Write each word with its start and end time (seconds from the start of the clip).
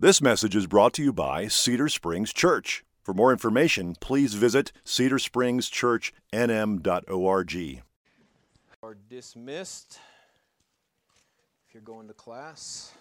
This 0.00 0.22
message 0.22 0.54
is 0.54 0.68
brought 0.68 0.94
to 0.94 1.02
you 1.02 1.12
by 1.12 1.48
Cedar 1.48 1.88
Springs 1.88 2.32
Church. 2.32 2.84
For 3.02 3.12
more 3.12 3.32
information, 3.32 3.96
please 3.98 4.34
visit 4.34 4.70
cedarspringschurchnm.org. 4.84 7.82
Are 8.80 8.96
dismissed 9.10 9.98
if 11.66 11.74
you're 11.74 11.82
going 11.82 12.06
to 12.06 12.14
class. 12.14 12.92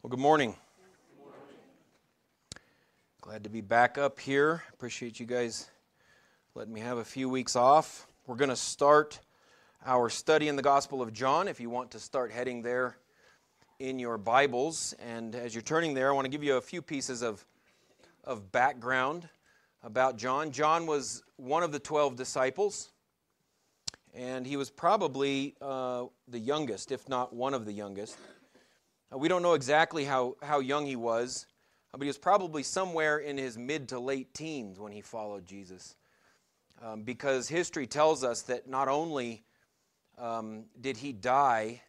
Well, 0.00 0.10
good 0.10 0.20
morning. 0.20 0.54
Glad 3.20 3.42
to 3.42 3.50
be 3.50 3.62
back 3.62 3.98
up 3.98 4.20
here. 4.20 4.62
Appreciate 4.72 5.18
you 5.18 5.26
guys 5.26 5.68
letting 6.54 6.72
me 6.72 6.78
have 6.78 6.98
a 6.98 7.04
few 7.04 7.28
weeks 7.28 7.56
off. 7.56 8.06
We're 8.30 8.36
going 8.36 8.50
to 8.50 8.54
start 8.54 9.18
our 9.84 10.08
study 10.08 10.46
in 10.46 10.54
the 10.54 10.62
Gospel 10.62 11.02
of 11.02 11.12
John. 11.12 11.48
If 11.48 11.58
you 11.58 11.68
want 11.68 11.90
to 11.90 11.98
start 11.98 12.30
heading 12.30 12.62
there 12.62 12.96
in 13.80 13.98
your 13.98 14.18
Bibles, 14.18 14.94
and 15.04 15.34
as 15.34 15.52
you're 15.52 15.62
turning 15.62 15.94
there, 15.94 16.10
I 16.10 16.12
want 16.12 16.26
to 16.26 16.28
give 16.30 16.44
you 16.44 16.54
a 16.54 16.60
few 16.60 16.80
pieces 16.80 17.22
of, 17.22 17.44
of 18.22 18.52
background 18.52 19.28
about 19.82 20.16
John. 20.16 20.52
John 20.52 20.86
was 20.86 21.24
one 21.38 21.64
of 21.64 21.72
the 21.72 21.80
12 21.80 22.14
disciples, 22.14 22.90
and 24.14 24.46
he 24.46 24.56
was 24.56 24.70
probably 24.70 25.56
uh, 25.60 26.04
the 26.28 26.38
youngest, 26.38 26.92
if 26.92 27.08
not 27.08 27.34
one 27.34 27.52
of 27.52 27.64
the 27.64 27.72
youngest. 27.72 28.16
Uh, 29.12 29.18
we 29.18 29.26
don't 29.26 29.42
know 29.42 29.54
exactly 29.54 30.04
how, 30.04 30.36
how 30.40 30.60
young 30.60 30.86
he 30.86 30.94
was, 30.94 31.46
but 31.90 32.02
he 32.02 32.06
was 32.06 32.16
probably 32.16 32.62
somewhere 32.62 33.18
in 33.18 33.36
his 33.36 33.58
mid 33.58 33.88
to 33.88 33.98
late 33.98 34.32
teens 34.34 34.78
when 34.78 34.92
he 34.92 35.00
followed 35.00 35.46
Jesus. 35.46 35.96
Um, 36.82 37.02
because 37.02 37.48
history 37.48 37.86
tells 37.86 38.24
us 38.24 38.42
that 38.42 38.68
not 38.68 38.88
only 38.88 39.44
um, 40.18 40.64
did 40.80 40.96
he 40.96 41.12
die 41.12 41.82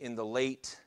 in 0.00 0.14
the 0.14 0.24
late 0.24 0.78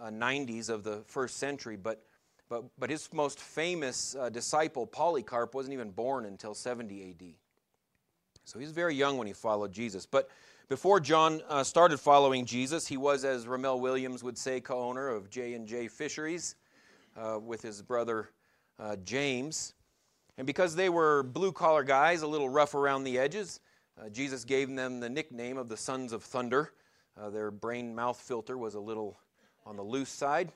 uh, 0.00 0.08
90s 0.08 0.68
of 0.68 0.84
the 0.84 1.02
first 1.06 1.36
century, 1.38 1.76
but, 1.76 2.04
but, 2.48 2.64
but 2.78 2.90
his 2.90 3.12
most 3.12 3.40
famous 3.40 4.14
uh, 4.14 4.28
disciple, 4.28 4.86
Polycarp, 4.86 5.54
wasn't 5.54 5.72
even 5.72 5.90
born 5.90 6.26
until 6.26 6.54
70 6.54 7.10
AD. 7.10 7.26
So 8.44 8.58
he 8.58 8.64
was 8.64 8.72
very 8.72 8.94
young 8.94 9.16
when 9.18 9.26
he 9.26 9.32
followed 9.32 9.72
Jesus. 9.72 10.06
But 10.06 10.28
before 10.68 11.00
John 11.00 11.42
uh, 11.48 11.64
started 11.64 11.98
following 11.98 12.44
Jesus, 12.44 12.86
he 12.86 12.96
was, 12.96 13.24
as 13.24 13.46
Ramel 13.46 13.80
Williams 13.80 14.22
would 14.22 14.38
say, 14.38 14.60
co-owner 14.60 15.08
of 15.08 15.28
J 15.28 15.54
and 15.54 15.66
J 15.66 15.88
Fisheries 15.88 16.56
uh, 17.16 17.38
with 17.40 17.62
his 17.62 17.82
brother 17.82 18.30
uh, 18.78 18.96
James. 19.04 19.74
And 20.38 20.46
because 20.46 20.74
they 20.74 20.88
were 20.88 21.22
blue 21.22 21.52
collar 21.52 21.84
guys, 21.84 22.22
a 22.22 22.26
little 22.26 22.48
rough 22.48 22.74
around 22.74 23.04
the 23.04 23.18
edges, 23.18 23.60
uh, 24.00 24.08
Jesus 24.08 24.44
gave 24.44 24.74
them 24.74 25.00
the 25.00 25.08
nickname 25.08 25.58
of 25.58 25.68
the 25.68 25.76
Sons 25.76 26.12
of 26.12 26.22
Thunder. 26.22 26.72
Uh, 27.20 27.30
their 27.30 27.50
brain 27.50 27.94
mouth 27.94 28.18
filter 28.18 28.56
was 28.56 28.74
a 28.74 28.80
little 28.80 29.18
on 29.66 29.76
the 29.76 29.82
loose 29.82 30.08
side. 30.08 30.50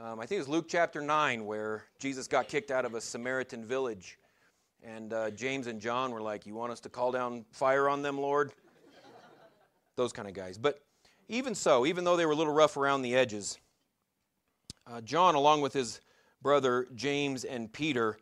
Um, 0.00 0.18
I 0.20 0.26
think 0.26 0.38
it 0.38 0.42
was 0.42 0.48
Luke 0.48 0.66
chapter 0.68 1.00
9 1.00 1.44
where 1.44 1.84
Jesus 1.98 2.26
got 2.26 2.48
kicked 2.48 2.70
out 2.70 2.84
of 2.84 2.94
a 2.94 3.00
Samaritan 3.00 3.64
village. 3.64 4.18
And 4.82 5.12
uh, 5.12 5.30
James 5.30 5.66
and 5.66 5.80
John 5.80 6.10
were 6.12 6.22
like, 6.22 6.46
You 6.46 6.54
want 6.54 6.72
us 6.72 6.80
to 6.80 6.88
call 6.88 7.10
down 7.10 7.44
fire 7.52 7.88
on 7.88 8.02
them, 8.02 8.18
Lord? 8.18 8.52
those 9.96 10.12
kind 10.12 10.28
of 10.28 10.34
guys. 10.34 10.58
But 10.58 10.80
even 11.28 11.54
so, 11.54 11.86
even 11.86 12.04
though 12.04 12.16
they 12.16 12.26
were 12.26 12.32
a 12.32 12.36
little 12.36 12.52
rough 12.52 12.76
around 12.76 13.02
the 13.02 13.14
edges, 13.14 13.58
uh, 14.86 15.00
John, 15.00 15.34
along 15.34 15.60
with 15.60 15.72
his 15.72 16.00
brother 16.42 16.86
James 16.94 17.44
and 17.44 17.72
Peter, 17.72 18.18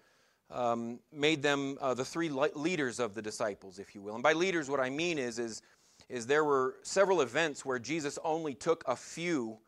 um, 0.53 1.01
made 1.13 1.43
them 1.43 1.79
uh, 1.81 1.95
the 1.95 2.05
three 2.05 2.29
leaders 2.29 3.01
of 3.01 3.15
the 3.15 3.23
disciples, 3.23 3.79
if 3.79 3.95
you 3.95 4.03
will. 4.03 4.15
And 4.15 4.23
by 4.23 4.33
leaders, 4.35 4.69
what 4.69 4.81
I 4.81 4.91
mean 4.91 5.19
is, 5.19 5.39
is, 5.39 5.63
is 6.09 6.27
there 6.27 6.45
were 6.45 6.77
several 6.83 7.23
events 7.23 7.65
where 7.65 7.79
Jesus 7.79 8.19
only 8.25 8.55
took 8.55 8.85
a 8.87 8.97
few. 8.97 9.59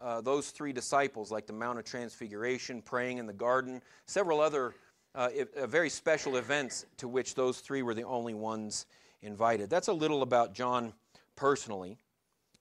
Uh, 0.00 0.22
those 0.22 0.50
three 0.50 0.72
disciples, 0.72 1.30
like 1.30 1.46
the 1.46 1.52
Mount 1.52 1.78
of 1.78 1.84
Transfiguration, 1.84 2.80
praying 2.80 3.18
in 3.18 3.26
the 3.26 3.34
garden, 3.34 3.82
several 4.06 4.40
other 4.40 4.74
uh, 5.14 5.28
uh 5.58 5.66
very 5.66 5.90
special 5.90 6.36
events 6.36 6.86
to 6.96 7.06
which 7.06 7.34
those 7.34 7.58
three 7.58 7.82
were 7.82 7.94
the 7.94 8.04
only 8.04 8.32
ones 8.32 8.86
invited. 9.20 9.68
That's 9.68 9.88
a 9.88 9.92
little 9.92 10.22
about 10.22 10.54
John 10.54 10.94
personally. 11.36 11.98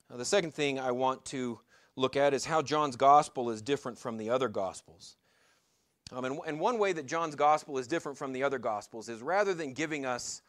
Now, 0.09 0.17
the 0.17 0.25
second 0.25 0.53
thing 0.53 0.79
I 0.79 0.91
want 0.91 1.23
to 1.25 1.59
look 1.95 2.15
at 2.17 2.33
is 2.33 2.45
how 2.45 2.61
John's 2.61 2.95
gospel 2.95 3.51
is 3.51 3.61
different 3.61 3.97
from 3.97 4.17
the 4.17 4.29
other 4.31 4.49
gospels. 4.49 5.15
Um, 6.11 6.25
and, 6.25 6.39
and, 6.47 6.59
one 6.59 6.79
way 6.79 6.91
that 6.93 7.05
John's 7.05 7.35
gospel 7.35 7.77
is 7.77 7.87
different 7.87 8.17
from 8.17 8.33
the 8.33 8.41
other 8.41 8.57
gospels 8.57 9.09
is 9.09 9.21
rather 9.21 9.53
than 9.53 9.73
giving 9.73 10.05
us 10.05 10.41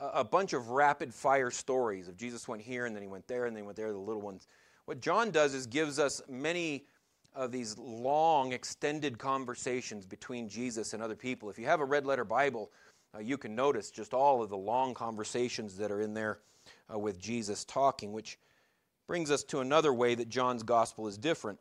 a, 0.00 0.06
a, 0.06 0.24
bunch 0.24 0.54
of 0.54 0.70
rapid 0.70 1.12
fire 1.12 1.50
stories 1.50 2.08
of 2.08 2.16
Jesus 2.16 2.48
went 2.48 2.62
here 2.62 2.86
and 2.86 2.96
then 2.96 3.02
he 3.02 3.08
went 3.08 3.28
there 3.28 3.44
and 3.44 3.54
then 3.54 3.62
he 3.62 3.66
went 3.66 3.76
there, 3.76 3.92
the 3.92 3.98
little 3.98 4.22
ones, 4.22 4.46
what 4.86 5.00
John 5.00 5.30
does 5.30 5.52
is 5.52 5.66
gives 5.66 5.98
us 5.98 6.22
many 6.28 6.86
of 7.34 7.52
these 7.52 7.76
long, 7.76 8.52
extended 8.52 9.18
conversations 9.18 10.06
between 10.06 10.48
Jesus 10.48 10.94
and 10.94 11.02
other 11.02 11.14
people. 11.14 11.50
If 11.50 11.58
you 11.58 11.66
have 11.66 11.80
a 11.80 11.84
red 11.84 12.06
letter 12.06 12.24
Bible, 12.24 12.70
uh, 13.14 13.18
you 13.18 13.36
can 13.36 13.54
notice 13.54 13.90
just 13.90 14.14
all 14.14 14.42
of 14.42 14.48
the 14.48 14.56
long 14.56 14.94
conversations 14.94 15.76
that 15.76 15.90
are 15.90 16.00
in 16.00 16.14
there 16.14 16.38
uh, 16.92 16.98
with 16.98 17.18
Jesus 17.18 17.64
talking, 17.64 18.12
which 18.12 18.38
brings 19.06 19.30
us 19.30 19.44
to 19.44 19.60
another 19.60 19.92
way 19.92 20.14
that 20.14 20.28
John's 20.28 20.62
gospel 20.62 21.06
is 21.06 21.18
different. 21.18 21.58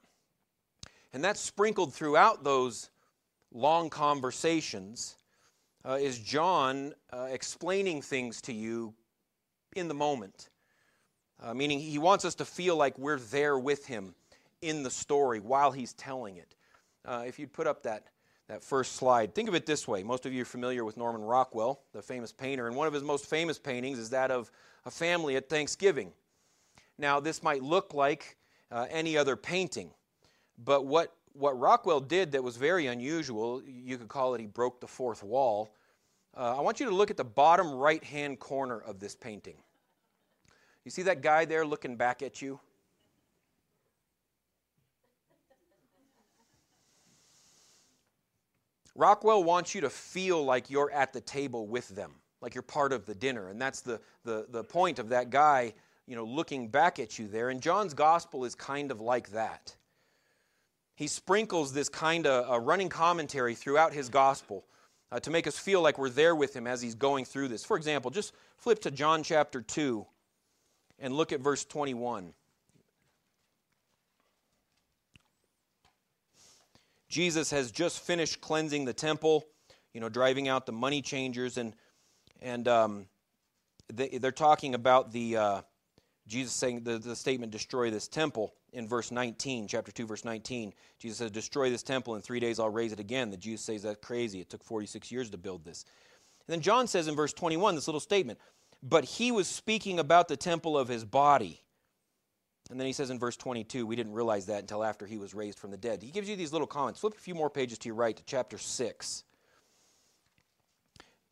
And 1.14 1.24
that's 1.24 1.40
sprinkled 1.40 1.94
throughout 1.94 2.44
those 2.44 2.90
long 3.56 3.90
conversations 3.90 5.16
uh, 5.88 5.94
is 5.94 6.20
John 6.20 6.94
uh, 7.12 7.28
explaining 7.32 8.02
things 8.02 8.42
to 8.42 8.54
you 8.54 8.94
in 9.76 9.88
the 9.88 9.94
moment. 9.94 10.50
Uh, 11.42 11.54
meaning, 11.54 11.80
he 11.80 11.98
wants 11.98 12.26
us 12.26 12.36
to 12.36 12.46
feel 12.46 12.76
like 12.76 12.98
we're 12.98 13.20
there 13.20 13.58
with 13.58 13.86
him 13.86 14.14
in 14.62 14.84
the 14.84 14.92
story 14.92 15.40
while 15.40 15.72
he's 15.72 15.94
telling 15.94 16.38
it. 16.38 16.56
Uh, 17.04 17.24
if 17.28 17.40
you'd 17.40 17.54
put 17.54 17.68
up 17.68 17.84
that, 17.84 18.06
that 18.48 18.64
first 18.64 18.94
slide, 18.94 19.36
think 19.36 19.48
of 19.48 19.56
it 19.56 19.66
this 19.66 19.88
way. 19.88 20.02
Most 20.02 20.26
of 20.26 20.34
you 20.34 20.42
are 20.42 20.46
familiar 20.46 20.84
with 20.84 20.98
Norman 20.98 21.22
Rockwell, 21.22 21.82
the 21.94 22.02
famous 22.02 22.32
painter, 22.32 22.68
and 22.68 22.76
one 22.76 22.88
of 22.88 22.94
his 22.94 23.04
most 23.04 23.26
famous 23.26 23.60
paintings 23.60 24.00
is 24.00 24.10
that 24.10 24.32
of 24.32 24.50
a 24.86 24.92
family 24.92 25.36
at 25.36 25.50
Thanksgiving. 25.50 26.12
Now, 26.98 27.20
this 27.20 27.44
might 27.44 27.62
look 27.62 27.94
like 27.94 28.38
uh, 28.72 28.88
any 28.90 29.18
other 29.18 29.36
painting, 29.36 29.92
but 30.58 30.86
what, 30.86 31.14
what 31.38 31.60
Rockwell 31.60 32.00
did 32.00 32.32
that 32.32 32.44
was 32.44 32.58
very 32.58 32.88
unusual, 32.88 33.62
you 33.66 33.98
could 33.98 34.08
call 34.08 34.34
it 34.36 34.42
he 34.42 34.48
broke 34.48 34.80
the 34.80 34.88
fourth 34.88 35.24
wall. 35.24 35.74
Uh, 36.36 36.58
I 36.58 36.62
want 36.62 36.80
you 36.80 36.86
to 36.88 36.96
look 36.96 37.12
at 37.12 37.18
the 37.18 37.24
bottom 37.24 37.72
right 37.74 38.04
hand 38.04 38.40
corner 38.40 38.80
of 38.80 39.00
this 39.00 39.16
painting. 39.16 39.58
You 40.84 40.92
see 40.92 41.04
that 41.04 41.22
guy 41.22 41.46
there 41.46 41.66
looking 41.66 41.96
back 41.96 42.22
at 42.22 42.42
you? 42.42 42.60
Rockwell 48.96 49.44
wants 49.44 49.76
you 49.76 49.82
to 49.82 49.90
feel 49.90 50.44
like 50.44 50.70
you're 50.70 50.92
at 50.92 51.12
the 51.12 51.20
table 51.20 51.68
with 51.68 51.90
them 51.90 52.14
like 52.46 52.54
you're 52.54 52.62
part 52.62 52.94
of 52.94 53.08
the 53.08 53.16
dinner. 53.16 53.50
And 53.50 53.60
that's 53.60 53.82
the, 53.82 54.00
the, 54.24 54.46
the 54.50 54.64
point 54.64 55.00
of 55.00 55.10
that 55.10 55.32
guy, 55.32 55.74
you 56.06 56.16
know, 56.16 56.24
looking 56.24 56.68
back 56.68 57.00
at 57.00 57.18
you 57.18 57.28
there. 57.28 57.50
And 57.50 57.60
John's 57.60 57.96
gospel 57.96 58.46
is 58.46 58.54
kind 58.54 58.92
of 58.92 59.02
like 59.02 59.32
that. 59.32 59.76
He 60.96 61.08
sprinkles 61.08 61.74
this 61.74 61.90
kind 61.90 62.26
of 62.26 62.50
a 62.50 62.60
running 62.60 62.90
commentary 62.90 63.54
throughout 63.54 63.94
his 63.94 64.10
gospel 64.10 64.66
uh, 65.12 65.20
to 65.20 65.30
make 65.30 65.46
us 65.46 65.58
feel 65.58 65.82
like 65.82 65.98
we're 65.98 66.10
there 66.10 66.36
with 66.36 66.56
him 66.56 66.68
as 66.68 66.82
he's 66.82 66.96
going 66.96 67.26
through 67.26 67.50
this. 67.50 67.66
For 67.66 67.78
example, 67.78 68.12
just 68.12 68.34
flip 68.58 68.82
to 68.82 68.92
John 68.92 69.24
chapter 69.24 69.62
2 69.62 70.06
and 71.00 71.14
look 71.14 71.34
at 71.34 71.42
verse 71.42 71.66
21. 71.66 72.34
Jesus 77.10 77.52
has 77.52 77.72
just 77.72 78.00
finished 78.00 78.42
cleansing 78.42 78.86
the 78.86 78.94
temple, 78.94 79.46
you 79.94 80.02
know, 80.02 80.10
driving 80.10 80.48
out 80.48 80.66
the 80.66 80.72
money 80.72 81.02
changers. 81.02 81.58
And 81.58 81.74
and 82.42 82.68
um, 82.68 83.06
they, 83.94 84.20
are 84.24 84.32
talking 84.32 84.76
about 84.76 85.12
the 85.12 85.38
uh, 85.38 85.62
Jesus 86.28 86.54
saying 86.54 86.84
the, 86.84 86.98
the 86.98 87.16
statement, 87.16 87.52
destroy 87.52 87.90
this 87.92 88.08
temple 88.08 88.54
in 88.76 88.88
verse 88.88 89.10
19, 89.10 89.68
chapter 89.68 89.92
2, 89.92 90.06
verse 90.06 90.26
19. 90.26 90.74
Jesus 91.00 91.18
says, 91.18 91.32
destroy 91.32 91.70
this 91.70 91.82
temple, 91.82 92.16
in 92.16 92.22
three 92.22 92.40
days 92.40 92.60
I'll 92.60 92.70
raise 92.70 92.92
it 92.92 93.00
again. 93.00 93.32
The 93.32 93.38
Jews 93.38 93.62
say 93.62 93.78
that's 93.78 94.06
crazy. 94.06 94.42
It 94.42 94.50
took 94.50 94.64
46 94.64 95.12
years 95.12 95.30
to 95.32 95.38
build 95.38 95.64
this. 95.64 95.86
And 96.48 96.54
then 96.54 96.62
John 96.62 96.86
says 96.88 97.08
in 97.08 97.16
verse 97.16 97.34
21, 97.34 97.76
this 97.76 97.88
little 97.88 98.02
statement, 98.02 98.38
but 98.84 99.06
he 99.06 99.32
was 99.32 99.48
speaking 99.48 100.00
about 100.00 100.28
the 100.28 100.38
temple 100.38 100.78
of 100.78 100.88
his 100.88 101.04
body. 101.06 101.62
And 102.70 102.80
then 102.80 102.86
he 102.86 102.94
says 102.94 103.10
in 103.10 103.18
verse 103.18 103.38
22, 103.38 103.86
we 103.86 103.96
didn't 103.96 104.14
realize 104.14 104.48
that 104.48 104.60
until 104.60 104.84
after 104.84 105.06
he 105.06 105.18
was 105.18 105.34
raised 105.34 105.58
from 105.58 105.72
the 105.72 105.78
dead. 105.78 106.04
He 106.04 106.12
gives 106.12 106.28
you 106.28 106.36
these 106.36 106.52
little 106.52 106.68
comments. 106.68 107.00
Flip 107.00 107.16
a 107.16 107.20
few 107.20 107.36
more 107.36 107.50
pages 107.50 107.78
to 107.80 107.90
your 107.90 107.96
right 107.96 108.16
to 108.16 108.24
chapter 108.26 108.58
6. 108.58 109.24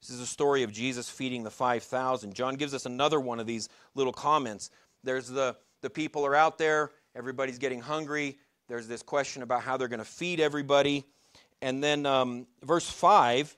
This 0.01 0.10
is 0.10 0.19
a 0.19 0.28
story 0.28 0.63
of 0.63 0.72
Jesus 0.72 1.10
feeding 1.10 1.44
the 1.44 1.51
5,000. 1.51 2.34
John 2.34 2.56
gives 2.56 2.74
us 2.74 2.86
another 2.86 3.19
one 3.19 3.40
of 3.40 3.48
these 3.48 3.69
little 3.95 4.13
comments. 4.13 4.69
There's 5.04 5.28
the, 5.28 5.56
the 5.81 5.90
people 5.90 6.25
are 6.25 6.36
out 6.36 6.57
there, 6.57 6.92
everybody's 7.15 7.57
getting 7.57 7.81
hungry. 7.81 8.38
There's 8.68 8.88
this 8.88 9.04
question 9.04 9.44
about 9.44 9.62
how 9.62 9.77
they're 9.77 9.88
going 9.88 10.00
to 10.00 10.06
feed 10.06 10.39
everybody. 10.39 11.06
And 11.62 11.83
then 11.83 12.06
um, 12.06 12.48
verse 12.63 12.89
5, 12.89 13.56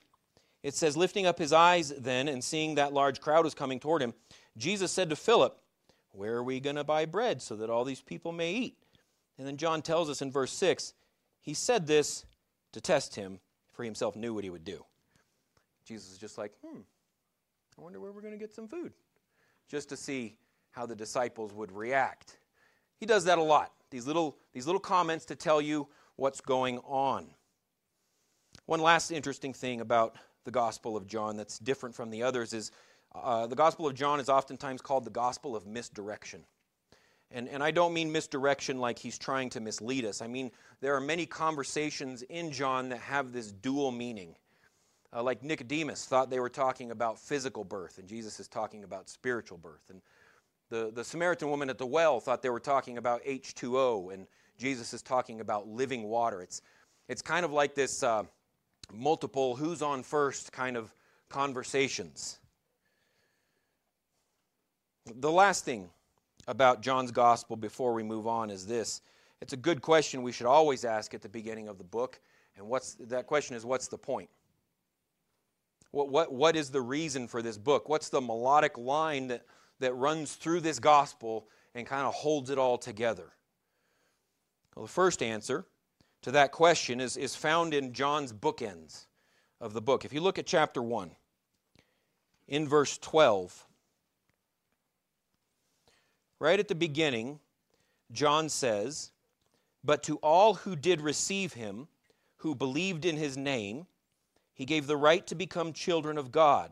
it 0.62 0.74
says, 0.74 0.96
Lifting 0.96 1.26
up 1.26 1.38
his 1.38 1.52
eyes 1.52 1.92
then 1.98 2.28
and 2.28 2.42
seeing 2.42 2.76
that 2.76 2.92
large 2.92 3.20
crowd 3.20 3.44
was 3.44 3.54
coming 3.54 3.80
toward 3.80 4.02
him, 4.02 4.14
Jesus 4.56 4.92
said 4.92 5.10
to 5.10 5.16
Philip, 5.16 5.58
Where 6.12 6.34
are 6.34 6.42
we 6.42 6.60
going 6.60 6.76
to 6.76 6.84
buy 6.84 7.04
bread 7.04 7.42
so 7.42 7.56
that 7.56 7.70
all 7.70 7.84
these 7.84 8.02
people 8.02 8.32
may 8.32 8.52
eat? 8.52 8.76
And 9.38 9.46
then 9.46 9.56
John 9.56 9.82
tells 9.82 10.08
us 10.08 10.22
in 10.22 10.30
verse 10.30 10.52
6 10.52 10.94
he 11.40 11.54
said 11.54 11.86
this 11.86 12.24
to 12.72 12.80
test 12.80 13.14
him, 13.14 13.38
for 13.72 13.84
he 13.84 13.86
himself 13.86 14.16
knew 14.16 14.34
what 14.34 14.42
he 14.42 14.50
would 14.50 14.64
do. 14.64 14.84
Jesus 15.84 16.10
is 16.10 16.18
just 16.18 16.38
like, 16.38 16.52
Hmm, 16.64 16.80
I 17.78 17.82
wonder 17.82 18.00
where 18.00 18.10
we're 18.10 18.22
going 18.22 18.34
to 18.34 18.38
get 18.38 18.52
some 18.52 18.66
food. 18.66 18.92
Just 19.68 19.88
to 19.90 19.96
see 19.96 20.36
how 20.70 20.86
the 20.86 20.96
disciples 20.96 21.52
would 21.52 21.72
react. 21.72 22.38
He 22.98 23.06
does 23.06 23.24
that 23.24 23.38
a 23.38 23.42
lot. 23.42 23.72
These 23.90 24.06
little, 24.06 24.36
these 24.52 24.66
little 24.66 24.80
comments 24.80 25.26
to 25.26 25.36
tell 25.36 25.60
you 25.60 25.88
what's 26.16 26.40
going 26.40 26.78
on. 26.78 27.26
One 28.66 28.80
last 28.80 29.10
interesting 29.10 29.52
thing 29.52 29.80
about 29.80 30.16
the 30.44 30.50
Gospel 30.50 30.96
of 30.96 31.06
John 31.06 31.36
that's 31.36 31.58
different 31.58 31.94
from 31.94 32.10
the 32.10 32.22
others 32.22 32.52
is 32.52 32.70
uh, 33.14 33.46
the 33.46 33.56
Gospel 33.56 33.86
of 33.86 33.94
John 33.94 34.20
is 34.20 34.28
oftentimes 34.28 34.80
called 34.80 35.04
the 35.04 35.10
Gospel 35.10 35.54
of 35.54 35.66
misdirection. 35.66 36.44
And, 37.30 37.48
and 37.48 37.62
I 37.62 37.70
don't 37.70 37.92
mean 37.92 38.12
misdirection 38.12 38.78
like 38.78 38.98
he's 38.98 39.18
trying 39.18 39.50
to 39.50 39.60
mislead 39.60 40.04
us. 40.04 40.22
I 40.22 40.26
mean, 40.26 40.50
there 40.80 40.94
are 40.94 41.00
many 41.00 41.26
conversations 41.26 42.22
in 42.22 42.52
John 42.52 42.88
that 42.90 42.98
have 42.98 43.32
this 43.32 43.50
dual 43.50 43.90
meaning. 43.90 44.36
Uh, 45.12 45.22
like 45.22 45.42
Nicodemus 45.42 46.04
thought 46.06 46.30
they 46.30 46.40
were 46.40 46.48
talking 46.48 46.90
about 46.90 47.18
physical 47.18 47.64
birth, 47.64 47.98
and 47.98 48.08
Jesus 48.08 48.38
is 48.38 48.48
talking 48.48 48.84
about 48.84 49.08
spiritual 49.08 49.58
birth. 49.58 49.90
And 49.90 50.02
the, 50.68 50.90
the 50.94 51.04
Samaritan 51.04 51.48
woman 51.48 51.70
at 51.70 51.78
the 51.78 51.86
well 51.86 52.20
thought 52.20 52.42
they 52.42 52.50
were 52.50 52.60
talking 52.60 52.98
about 52.98 53.24
H2O, 53.24 54.12
and 54.12 54.26
Jesus 54.58 54.92
is 54.92 55.02
talking 55.02 55.40
about 55.40 55.68
living 55.68 56.04
water. 56.04 56.42
It's, 56.42 56.62
it's 57.08 57.22
kind 57.22 57.44
of 57.44 57.52
like 57.52 57.74
this 57.74 58.02
uh, 58.02 58.24
multiple 58.92 59.56
who's 59.56 59.82
on 59.82 60.02
first 60.02 60.52
kind 60.52 60.76
of 60.76 60.92
conversations. 61.28 62.38
The 65.06 65.30
last 65.30 65.64
thing 65.64 65.88
about 66.48 66.82
John's 66.82 67.12
gospel 67.12 67.56
before 67.56 67.92
we 67.92 68.02
move 68.02 68.26
on 68.26 68.50
is 68.50 68.66
this. 68.66 69.02
It's 69.40 69.52
a 69.52 69.56
good 69.56 69.82
question 69.82 70.22
we 70.22 70.32
should 70.32 70.46
always 70.46 70.84
ask 70.84 71.14
at 71.14 71.22
the 71.22 71.28
beginning 71.28 71.68
of 71.68 71.78
the 71.78 71.84
book. 71.84 72.20
And 72.56 72.66
what's 72.68 72.94
that 73.00 73.26
question 73.26 73.54
is 73.54 73.64
what's 73.64 73.88
the 73.88 73.98
point? 73.98 74.30
What, 75.90 76.08
what, 76.08 76.32
what 76.32 76.56
is 76.56 76.70
the 76.70 76.80
reason 76.80 77.28
for 77.28 77.42
this 77.42 77.58
book? 77.58 77.88
What's 77.88 78.08
the 78.08 78.20
melodic 78.20 78.78
line 78.78 79.28
that, 79.28 79.42
that 79.80 79.94
runs 79.94 80.34
through 80.34 80.60
this 80.60 80.78
gospel 80.78 81.46
and 81.74 81.86
kind 81.86 82.06
of 82.06 82.14
holds 82.14 82.50
it 82.50 82.58
all 82.58 82.78
together? 82.78 83.32
Well, 84.74 84.84
the 84.84 84.92
first 84.92 85.22
answer 85.22 85.66
to 86.22 86.30
that 86.32 86.52
question 86.52 87.00
is, 87.00 87.16
is 87.16 87.34
found 87.36 87.72
in 87.72 87.92
John's 87.92 88.32
bookends 88.32 89.06
of 89.60 89.72
the 89.72 89.80
book. 89.80 90.04
If 90.04 90.12
you 90.12 90.20
look 90.20 90.38
at 90.38 90.46
chapter 90.46 90.82
1, 90.82 91.10
in 92.48 92.68
verse 92.68 92.98
12, 92.98 93.66
right 96.38 96.60
at 96.60 96.68
the 96.68 96.74
beginning, 96.74 97.40
John 98.12 98.48
says, 98.48 99.12
But 99.82 100.02
to 100.04 100.16
all 100.16 100.54
who 100.54 100.76
did 100.76 101.00
receive 101.00 101.54
him, 101.54 101.88
who 102.36 102.54
believed 102.54 103.04
in 103.04 103.16
his 103.16 103.36
name, 103.36 103.86
he 104.54 104.64
gave 104.64 104.86
the 104.86 104.96
right 104.96 105.26
to 105.26 105.34
become 105.34 105.72
children 105.72 106.18
of 106.18 106.30
God. 106.30 106.70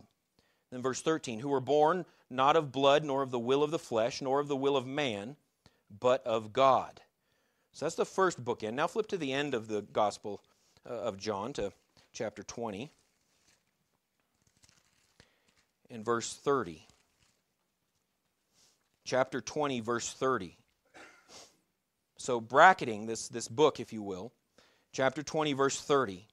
Then 0.70 0.82
verse 0.82 1.00
13, 1.02 1.40
who 1.40 1.48
were 1.48 1.60
born 1.60 2.04
not 2.34 2.56
of 2.56 2.72
blood, 2.72 3.04
nor 3.04 3.22
of 3.22 3.30
the 3.30 3.38
will 3.38 3.62
of 3.62 3.70
the 3.70 3.78
flesh, 3.78 4.20
nor 4.20 4.40
of 4.40 4.48
the 4.48 4.56
will 4.56 4.76
of 4.76 4.86
man, 4.86 5.36
but 6.00 6.26
of 6.26 6.52
God. 6.52 7.00
So 7.72 7.84
that's 7.84 7.94
the 7.94 8.04
first 8.04 8.44
bookend. 8.44 8.74
Now 8.74 8.86
flip 8.86 9.08
to 9.08 9.16
the 9.16 9.32
end 9.32 9.54
of 9.54 9.68
the 9.68 9.82
Gospel 9.82 10.42
uh, 10.88 10.92
of 10.92 11.18
John, 11.18 11.52
to 11.54 11.72
chapter 12.12 12.42
20, 12.42 12.90
and 15.90 16.04
verse 16.04 16.34
30. 16.34 16.86
Chapter 19.04 19.40
20, 19.40 19.80
verse 19.80 20.12
30. 20.12 20.56
So, 22.16 22.40
bracketing 22.40 23.06
this, 23.06 23.28
this 23.28 23.48
book, 23.48 23.80
if 23.80 23.92
you 23.92 24.02
will, 24.02 24.32
chapter 24.92 25.22
20, 25.22 25.52
verse 25.52 25.80
30, 25.80 26.26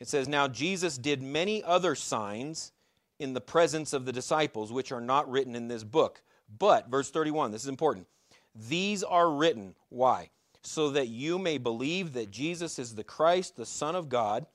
it 0.00 0.08
says, 0.08 0.28
Now 0.28 0.48
Jesus 0.48 0.98
did 0.98 1.22
many 1.22 1.62
other 1.62 1.94
signs 1.94 2.72
in 3.18 3.32
the 3.32 3.40
presence 3.40 3.92
of 3.92 4.04
the 4.04 4.12
disciples, 4.12 4.72
which 4.72 4.92
are 4.92 5.00
not 5.00 5.30
written 5.30 5.54
in 5.54 5.68
this 5.68 5.84
book. 5.84 6.22
But, 6.58 6.88
verse 6.88 7.10
31, 7.10 7.52
this 7.52 7.62
is 7.62 7.68
important. 7.68 8.06
These 8.54 9.02
are 9.02 9.30
written. 9.30 9.74
Why? 9.88 10.30
so 10.62 10.90
that 10.90 11.08
you 11.08 11.38
may 11.38 11.58
believe 11.58 12.12
that 12.12 12.30
Jesus 12.30 12.78
is 12.78 12.94
the 12.94 13.04
Christ, 13.04 13.56
the 13.56 13.66
Son 13.66 13.94
of 13.94 14.08
God, 14.08 14.46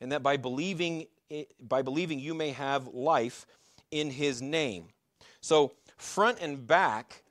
and 0.00 0.10
that 0.12 0.22
by 0.22 0.36
believing, 0.36 1.06
by 1.60 1.82
believing 1.82 2.18
you 2.18 2.34
may 2.34 2.50
have 2.50 2.88
life 2.88 3.46
in 3.90 4.10
his 4.10 4.40
name. 4.40 4.86
So, 5.40 5.72
front 5.96 6.38
and 6.40 6.66
back, 6.66 7.22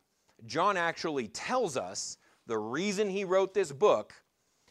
John 0.46 0.78
actually 0.78 1.28
tells 1.28 1.76
us 1.76 2.18
the 2.48 2.58
reason 2.58 3.10
he 3.10 3.24
wrote 3.24 3.54
this 3.54 3.72
book 3.72 4.14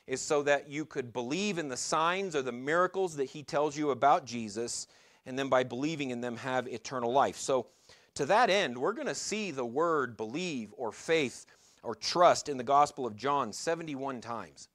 is 0.06 0.20
so 0.20 0.42
that 0.44 0.70
you 0.70 0.86
could 0.86 1.12
believe 1.12 1.58
in 1.58 1.68
the 1.68 1.76
signs 1.76 2.34
or 2.34 2.42
the 2.42 2.52
miracles 2.52 3.16
that 3.16 3.26
he 3.26 3.42
tells 3.42 3.76
you 3.76 3.90
about 3.90 4.24
Jesus, 4.24 4.86
and 5.28 5.38
then 5.38 5.50
by 5.50 5.62
believing 5.62 6.08
in 6.10 6.22
them 6.22 6.38
have 6.38 6.66
eternal 6.66 7.12
life. 7.12 7.36
So, 7.36 7.66
to 8.14 8.24
that 8.26 8.48
end, 8.48 8.76
we're 8.76 8.94
going 8.94 9.06
to 9.06 9.14
see 9.14 9.50
the 9.50 9.64
word 9.64 10.16
believe 10.16 10.72
or 10.76 10.90
faith 10.90 11.44
or 11.82 11.94
trust 11.94 12.48
in 12.48 12.56
the 12.56 12.64
Gospel 12.64 13.06
of 13.06 13.14
John 13.14 13.52
71 13.52 14.22
times. 14.22 14.68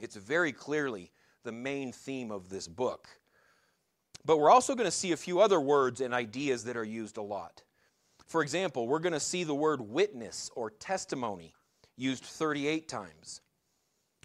It's 0.00 0.16
very 0.16 0.52
clearly 0.52 1.12
the 1.44 1.52
main 1.52 1.92
theme 1.92 2.32
of 2.32 2.50
this 2.50 2.66
book. 2.66 3.08
But 4.24 4.38
we're 4.38 4.50
also 4.50 4.74
going 4.74 4.84
to 4.84 4.90
see 4.90 5.12
a 5.12 5.16
few 5.16 5.40
other 5.40 5.60
words 5.60 6.00
and 6.00 6.12
ideas 6.12 6.64
that 6.64 6.76
are 6.76 6.84
used 6.84 7.16
a 7.16 7.22
lot. 7.22 7.62
For 8.26 8.42
example, 8.42 8.88
we're 8.88 8.98
going 8.98 9.12
to 9.12 9.20
see 9.20 9.44
the 9.44 9.54
word 9.54 9.80
witness 9.80 10.50
or 10.56 10.70
testimony 10.70 11.54
used 11.96 12.24
38 12.24 12.88
times. 12.88 13.40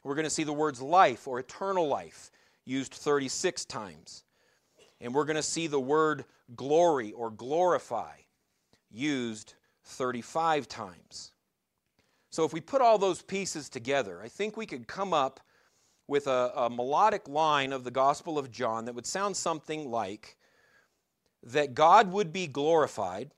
We're 0.03 0.15
going 0.15 0.25
to 0.25 0.31
see 0.31 0.43
the 0.43 0.51
words 0.51 0.81
life 0.81 1.27
or 1.27 1.39
eternal 1.39 1.87
life 1.87 2.31
used 2.65 2.93
36 2.93 3.65
times. 3.65 4.23
And 5.03 5.13
we're 5.13 5.25
going 5.25 5.35
to 5.35 5.43
see 5.43 5.67
the 5.67 5.79
word 5.79 6.23
glory 6.55 7.11
or 7.11 7.29
glorify 7.29 8.15
used 8.89 9.53
35 9.83 10.69
times. 10.69 11.33
So 12.29 12.45
if 12.45 12.53
we 12.53 12.61
put 12.61 12.81
all 12.81 12.97
those 12.97 13.21
pieces 13.21 13.67
together, 13.67 14.21
I 14.23 14.29
think 14.29 14.55
we 14.55 14.65
could 14.65 14.87
come 14.87 15.13
up 15.13 15.41
with 16.07 16.27
a, 16.27 16.53
a, 16.55 16.69
melodic 16.69 17.27
line 17.27 17.73
of 17.73 17.83
the 17.83 17.91
Gospel 17.91 18.39
of 18.39 18.49
John 18.49 18.85
that 18.85 18.95
would 18.95 19.05
sound 19.05 19.35
something 19.35 19.91
like 19.91 20.37
that 21.43 21.75
God 21.75 22.11
would 22.11 22.31
be 22.31 22.47
glorified 22.47 23.31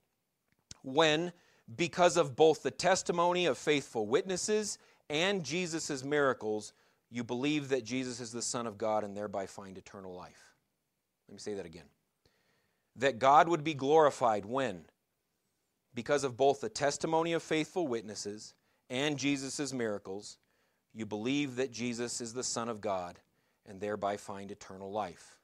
when, 0.83 1.33
because 1.75 2.15
of 2.15 2.35
both 2.35 2.61
the 2.61 2.71
testimony 2.71 3.47
of 3.47 3.57
faithful 3.57 4.05
witnesses 4.05 4.77
and 5.09 5.43
Jesus' 5.43 6.03
miracles, 6.03 6.73
you 7.09 7.23
believe 7.23 7.69
that 7.69 7.83
Jesus 7.83 8.19
is 8.19 8.31
the 8.31 8.41
Son 8.41 8.67
of 8.67 8.77
God 8.77 9.03
and 9.03 9.17
thereby 9.17 9.47
find 9.47 9.77
eternal 9.77 10.13
life. 10.13 10.54
Let 11.27 11.33
me 11.33 11.39
say 11.39 11.55
that 11.55 11.65
again. 11.65 11.89
That 12.95 13.19
God 13.19 13.49
would 13.49 13.63
be 13.63 13.73
glorified 13.73 14.45
when, 14.45 14.85
because 15.93 16.23
of 16.23 16.37
both 16.37 16.61
the 16.61 16.69
testimony 16.69 17.33
of 17.33 17.43
faithful 17.43 17.87
witnesses 17.87 18.53
and 18.89 19.17
Jesus' 19.17 19.73
miracles, 19.73 20.37
you 20.93 21.05
believe 21.05 21.57
that 21.57 21.71
Jesus 21.71 22.21
is 22.21 22.33
the 22.33 22.43
Son 22.43 22.69
of 22.69 22.81
God 22.81 23.19
and 23.65 23.81
thereby 23.81 24.17
find 24.17 24.51
eternal 24.51 24.91
life. 24.91 25.37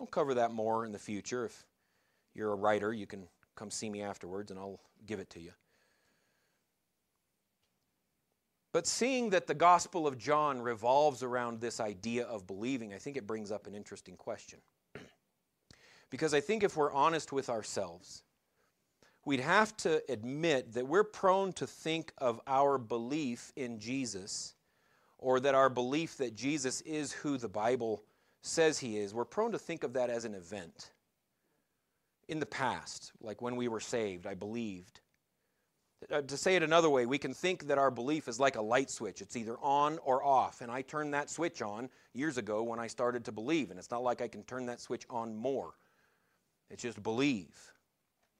I'll 0.00 0.06
cover 0.06 0.34
that 0.34 0.52
more 0.52 0.84
in 0.84 0.92
the 0.92 0.98
future. 0.98 1.46
If 1.46 1.66
you're 2.34 2.52
a 2.52 2.56
writer, 2.56 2.92
you 2.92 3.06
can 3.06 3.26
come 3.56 3.70
see 3.70 3.88
me 3.88 4.02
afterwards 4.02 4.50
and 4.50 4.60
I'll 4.60 4.80
give 5.06 5.18
it 5.18 5.30
to 5.30 5.40
you. 5.40 5.52
But 8.76 8.86
seeing 8.86 9.30
that 9.30 9.46
the 9.46 9.54
Gospel 9.54 10.06
of 10.06 10.18
John 10.18 10.60
revolves 10.60 11.22
around 11.22 11.62
this 11.62 11.80
idea 11.80 12.26
of 12.26 12.46
believing, 12.46 12.92
I 12.92 12.98
think 12.98 13.16
it 13.16 13.26
brings 13.26 13.50
up 13.50 13.66
an 13.66 13.74
interesting 13.74 14.16
question. 14.16 14.58
because 16.10 16.34
I 16.34 16.40
think 16.40 16.62
if 16.62 16.76
we're 16.76 16.92
honest 16.92 17.32
with 17.32 17.48
ourselves, 17.48 18.22
we'd 19.24 19.40
have 19.40 19.74
to 19.78 20.02
admit 20.10 20.74
that 20.74 20.86
we're 20.86 21.04
prone 21.04 21.54
to 21.54 21.66
think 21.66 22.12
of 22.18 22.38
our 22.46 22.76
belief 22.76 23.50
in 23.56 23.78
Jesus 23.78 24.52
or 25.16 25.40
that 25.40 25.54
our 25.54 25.70
belief 25.70 26.18
that 26.18 26.34
Jesus 26.34 26.82
is 26.82 27.12
who 27.12 27.38
the 27.38 27.48
Bible 27.48 28.04
says 28.42 28.78
he 28.78 28.98
is, 28.98 29.14
we're 29.14 29.24
prone 29.24 29.52
to 29.52 29.58
think 29.58 29.84
of 29.84 29.94
that 29.94 30.10
as 30.10 30.26
an 30.26 30.34
event. 30.34 30.90
In 32.28 32.40
the 32.40 32.44
past, 32.44 33.12
like 33.22 33.40
when 33.40 33.56
we 33.56 33.68
were 33.68 33.80
saved, 33.80 34.26
I 34.26 34.34
believed. 34.34 35.00
Uh, 36.10 36.20
to 36.22 36.36
say 36.36 36.56
it 36.56 36.62
another 36.62 36.90
way, 36.90 37.06
we 37.06 37.18
can 37.18 37.32
think 37.32 37.66
that 37.68 37.78
our 37.78 37.90
belief 37.90 38.28
is 38.28 38.38
like 38.38 38.56
a 38.56 38.62
light 38.62 38.90
switch. 38.90 39.22
It's 39.22 39.36
either 39.36 39.56
on 39.62 39.98
or 40.04 40.22
off. 40.22 40.60
And 40.60 40.70
I 40.70 40.82
turned 40.82 41.14
that 41.14 41.30
switch 41.30 41.62
on 41.62 41.88
years 42.12 42.38
ago 42.38 42.62
when 42.62 42.78
I 42.78 42.86
started 42.86 43.24
to 43.24 43.32
believe. 43.32 43.70
And 43.70 43.78
it's 43.78 43.90
not 43.90 44.02
like 44.02 44.20
I 44.20 44.28
can 44.28 44.42
turn 44.44 44.66
that 44.66 44.80
switch 44.80 45.06
on 45.08 45.34
more. 45.34 45.74
It's 46.70 46.82
just 46.82 47.02
believe. 47.02 47.56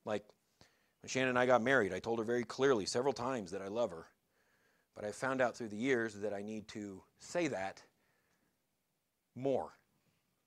Like 0.04 0.24
when 1.02 1.08
Shannon 1.08 1.30
and 1.30 1.38
I 1.38 1.46
got 1.46 1.62
married, 1.62 1.94
I 1.94 1.98
told 1.98 2.18
her 2.18 2.24
very 2.24 2.44
clearly 2.44 2.86
several 2.86 3.14
times 3.14 3.50
that 3.52 3.62
I 3.62 3.68
love 3.68 3.90
her. 3.90 4.06
But 4.94 5.04
I 5.04 5.10
found 5.10 5.40
out 5.40 5.56
through 5.56 5.68
the 5.68 5.76
years 5.76 6.14
that 6.14 6.32
I 6.32 6.42
need 6.42 6.68
to 6.68 7.02
say 7.18 7.48
that 7.48 7.82
more 9.34 9.72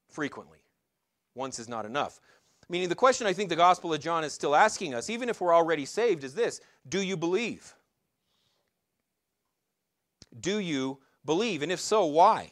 frequently. 0.10 0.60
Once 1.36 1.60
is 1.60 1.70
not 1.70 1.86
enough. 1.86 2.20
Meaning, 2.70 2.90
the 2.90 2.96
question 2.96 3.26
I 3.26 3.34
think 3.34 3.50
the 3.50 3.56
Gospel 3.56 3.94
of 3.94 4.00
John 4.00 4.24
is 4.24 4.32
still 4.32 4.56
asking 4.56 4.94
us, 4.94 5.10
even 5.10 5.28
if 5.28 5.42
we're 5.42 5.56
already 5.56 5.86
saved, 5.86 6.24
is 6.24 6.36
this 6.36 6.62
Do 6.88 7.02
you 7.02 7.18
believe? 7.18 7.74
Do 10.40 10.60
you 10.60 11.00
believe? 11.26 11.64
And 11.64 11.72
if 11.72 11.80
so, 11.80 12.06
why? 12.06 12.52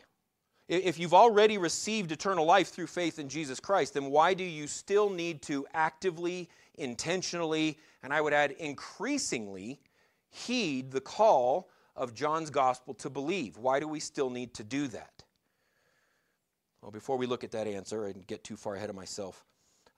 If 0.68 1.00
you've 1.00 1.14
already 1.14 1.58
received 1.58 2.12
eternal 2.12 2.46
life 2.46 2.70
through 2.70 2.88
faith 2.88 3.20
in 3.20 3.30
Jesus 3.30 3.60
Christ, 3.60 3.94
then 3.94 4.06
why 4.12 4.34
do 4.34 4.44
you 4.44 4.68
still 4.68 5.10
need 5.10 5.42
to 5.44 5.66
actively, 5.74 6.50
intentionally, 6.76 7.78
and 8.04 8.12
I 8.12 8.20
would 8.20 8.34
add 8.34 8.52
increasingly 8.52 9.80
heed 10.30 10.92
the 10.92 11.00
call 11.00 11.70
of 11.96 12.14
John's 12.14 12.50
gospel 12.50 12.94
to 12.96 13.10
believe? 13.10 13.58
Why 13.58 13.80
do 13.80 13.88
we 13.88 14.02
still 14.02 14.30
need 14.30 14.54
to 14.56 14.64
do 14.64 14.88
that? 14.90 15.24
Well, 16.82 16.92
before 16.92 17.18
we 17.18 17.28
look 17.28 17.46
at 17.46 17.52
that 17.52 17.68
answer 17.68 18.06
and 18.06 18.28
get 18.28 18.44
too 18.44 18.58
far 18.58 18.76
ahead 18.76 18.90
of 18.90 18.96
myself, 18.96 19.46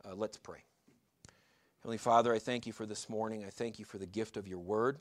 uh, 0.05 0.15
let's 0.15 0.37
pray. 0.37 0.63
Heavenly 1.81 1.97
Father, 1.97 2.33
I 2.33 2.39
thank 2.39 2.67
you 2.67 2.73
for 2.73 2.85
this 2.85 3.09
morning. 3.09 3.45
I 3.45 3.49
thank 3.49 3.79
you 3.79 3.85
for 3.85 3.97
the 3.97 4.05
gift 4.05 4.37
of 4.37 4.47
your 4.47 4.59
word. 4.59 4.99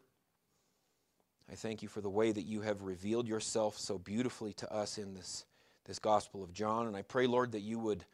I 1.51 1.55
thank 1.55 1.83
you 1.83 1.89
for 1.89 2.01
the 2.01 2.11
way 2.11 2.31
that 2.31 2.43
you 2.43 2.61
have 2.61 2.83
revealed 2.83 3.27
yourself 3.27 3.79
so 3.79 3.99
beautifully 3.99 4.53
to 4.55 4.73
us 4.73 4.99
in 4.99 5.15
this 5.15 5.45
this 5.87 5.99
Gospel 5.99 6.45
of 6.45 6.53
John. 6.53 6.87
And 6.87 6.95
I 6.95 7.03
pray, 7.03 7.27
Lord, 7.27 7.53
that 7.53 7.63
you 7.63 7.79
would 7.79 8.05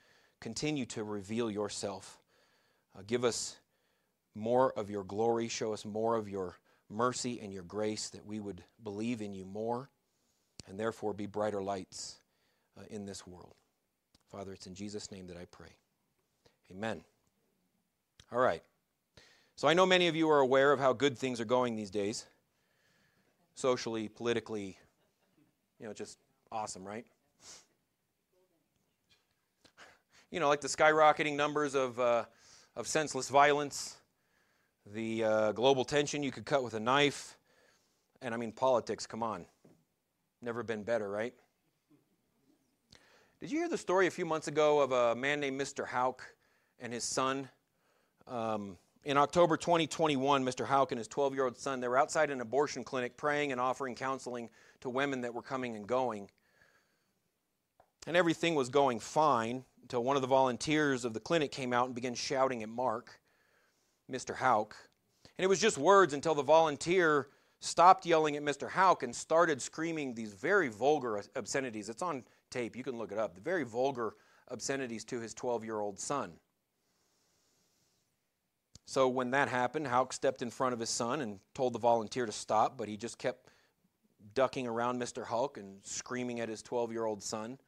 continue 0.40 0.86
to 0.86 1.02
reveal 1.02 1.50
yourself. 1.50 2.18
Uh, 2.96 3.02
give 3.04 3.24
us 3.24 3.56
more 4.34 4.72
of 4.78 4.90
your 4.90 5.02
glory, 5.02 5.48
show 5.48 5.72
us 5.72 5.84
more 5.84 6.14
of 6.16 6.28
your 6.28 6.56
mercy 6.88 7.40
and 7.42 7.52
your 7.52 7.64
grace, 7.64 8.10
that 8.10 8.24
we 8.24 8.38
would 8.38 8.62
believe 8.82 9.20
in 9.20 9.34
you 9.34 9.44
more 9.44 9.90
and 10.68 10.78
therefore 10.78 11.12
be 11.12 11.26
brighter 11.26 11.62
lights 11.62 12.20
uh, 12.78 12.82
in 12.90 13.04
this 13.04 13.26
world. 13.26 13.54
Father, 14.30 14.52
it's 14.52 14.66
in 14.66 14.74
Jesus' 14.74 15.10
name 15.10 15.26
that 15.26 15.36
I 15.36 15.46
pray. 15.50 15.74
Amen. 16.70 17.02
All 18.32 18.38
right. 18.38 18.62
So 19.56 19.68
I 19.68 19.74
know 19.74 19.86
many 19.86 20.08
of 20.08 20.16
you 20.16 20.28
are 20.30 20.40
aware 20.40 20.72
of 20.72 20.80
how 20.80 20.92
good 20.92 21.16
things 21.16 21.40
are 21.40 21.44
going 21.44 21.76
these 21.76 21.90
days. 21.90 22.26
Socially, 23.54 24.08
politically, 24.08 24.76
you 25.78 25.86
know, 25.86 25.92
just 25.92 26.18
awesome, 26.50 26.84
right? 26.84 27.06
you 30.30 30.40
know, 30.40 30.48
like 30.48 30.60
the 30.60 30.68
skyrocketing 30.68 31.36
numbers 31.36 31.76
of, 31.76 32.00
uh, 32.00 32.24
of 32.74 32.88
senseless 32.88 33.28
violence, 33.28 33.96
the 34.92 35.22
uh, 35.22 35.52
global 35.52 35.84
tension 35.84 36.22
you 36.22 36.32
could 36.32 36.44
cut 36.44 36.64
with 36.64 36.74
a 36.74 36.80
knife, 36.80 37.36
and 38.20 38.34
I 38.34 38.36
mean, 38.36 38.50
politics, 38.50 39.06
come 39.06 39.22
on. 39.22 39.46
Never 40.42 40.64
been 40.64 40.82
better, 40.82 41.08
right? 41.08 41.34
Did 43.40 43.52
you 43.52 43.58
hear 43.58 43.68
the 43.68 43.78
story 43.78 44.08
a 44.08 44.10
few 44.10 44.26
months 44.26 44.48
ago 44.48 44.80
of 44.80 44.90
a 44.90 45.14
man 45.14 45.38
named 45.38 45.60
Mr. 45.60 45.86
Houck 45.86 46.33
and 46.80 46.92
his 46.92 47.04
son? 47.04 47.48
Um, 48.26 48.76
in 49.04 49.18
October 49.18 49.56
2021, 49.56 50.44
Mr. 50.44 50.64
Houck 50.64 50.92
and 50.92 50.98
his 50.98 51.08
12 51.08 51.34
year 51.34 51.44
old 51.44 51.58
son, 51.58 51.80
they 51.80 51.88
were 51.88 51.98
outside 51.98 52.30
an 52.30 52.40
abortion 52.40 52.84
clinic 52.84 53.16
praying 53.16 53.52
and 53.52 53.60
offering 53.60 53.94
counseling 53.94 54.48
to 54.80 54.88
women 54.88 55.20
that 55.22 55.34
were 55.34 55.42
coming 55.42 55.76
and 55.76 55.86
going. 55.86 56.30
And 58.06 58.16
everything 58.16 58.54
was 58.54 58.68
going 58.68 59.00
fine 59.00 59.64
until 59.82 60.02
one 60.02 60.16
of 60.16 60.22
the 60.22 60.28
volunteers 60.28 61.04
of 61.04 61.12
the 61.12 61.20
clinic 61.20 61.52
came 61.52 61.72
out 61.72 61.86
and 61.86 61.94
began 61.94 62.14
shouting 62.14 62.62
at 62.62 62.68
Mark, 62.68 63.20
Mr. 64.10 64.34
Houck. 64.34 64.74
And 65.38 65.44
it 65.44 65.48
was 65.48 65.60
just 65.60 65.76
words 65.76 66.14
until 66.14 66.34
the 66.34 66.42
volunteer 66.42 67.28
stopped 67.60 68.06
yelling 68.06 68.36
at 68.36 68.42
Mr. 68.42 68.70
Houck 68.70 69.02
and 69.02 69.14
started 69.14 69.60
screaming 69.60 70.14
these 70.14 70.32
very 70.32 70.68
vulgar 70.68 71.22
obscenities. 71.36 71.88
It's 71.88 72.02
on 72.02 72.24
tape, 72.50 72.76
you 72.76 72.84
can 72.84 72.96
look 72.96 73.12
it 73.12 73.18
up. 73.18 73.34
The 73.34 73.40
very 73.40 73.64
vulgar 73.64 74.14
obscenities 74.48 75.04
to 75.04 75.20
his 75.20 75.34
12 75.34 75.64
year 75.64 75.80
old 75.80 75.98
son. 75.98 76.32
So 78.86 79.08
when 79.08 79.30
that 79.30 79.48
happened, 79.48 79.86
Houck 79.86 80.12
stepped 80.12 80.42
in 80.42 80.50
front 80.50 80.74
of 80.74 80.80
his 80.80 80.90
son 80.90 81.20
and 81.20 81.40
told 81.54 81.72
the 81.72 81.78
volunteer 81.78 82.26
to 82.26 82.32
stop, 82.32 82.76
but 82.76 82.88
he 82.88 82.96
just 82.96 83.18
kept 83.18 83.48
ducking 84.34 84.66
around 84.66 85.00
Mr. 85.00 85.24
Houck 85.24 85.56
and 85.56 85.78
screaming 85.82 86.40
at 86.40 86.48
his 86.48 86.62
12 86.62 86.92
year 86.92 87.04
old 87.04 87.22
son. 87.22 87.58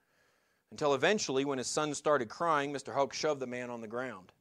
Until 0.70 0.94
eventually, 0.94 1.44
when 1.44 1.58
his 1.58 1.68
son 1.68 1.94
started 1.94 2.28
crying, 2.28 2.73
Mr. 2.73 2.92
Houck 2.92 3.14
shoved 3.14 3.40
the 3.40 3.46
man 3.46 3.70
on 3.70 3.80
the 3.80 3.87
ground. 3.87 4.32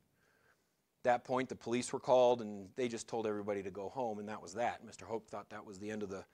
At 0.99 1.03
that 1.03 1.23
point, 1.23 1.49
the 1.49 1.55
police 1.55 1.93
were 1.93 1.99
called 1.99 2.41
and 2.41 2.67
they 2.75 2.87
just 2.87 3.07
told 3.07 3.27
everybody 3.27 3.61
to 3.63 3.71
go 3.71 3.89
home, 3.89 4.19
and 4.19 4.27
that 4.27 4.41
was 4.41 4.53
that. 4.55 4.85
Mr. 4.85 5.07
Houck 5.07 5.27
thought 5.27 5.49
that 5.51 5.65
was 5.65 5.77
the 5.77 5.91
end 5.91 6.03
of 6.03 6.09
the 6.09 6.25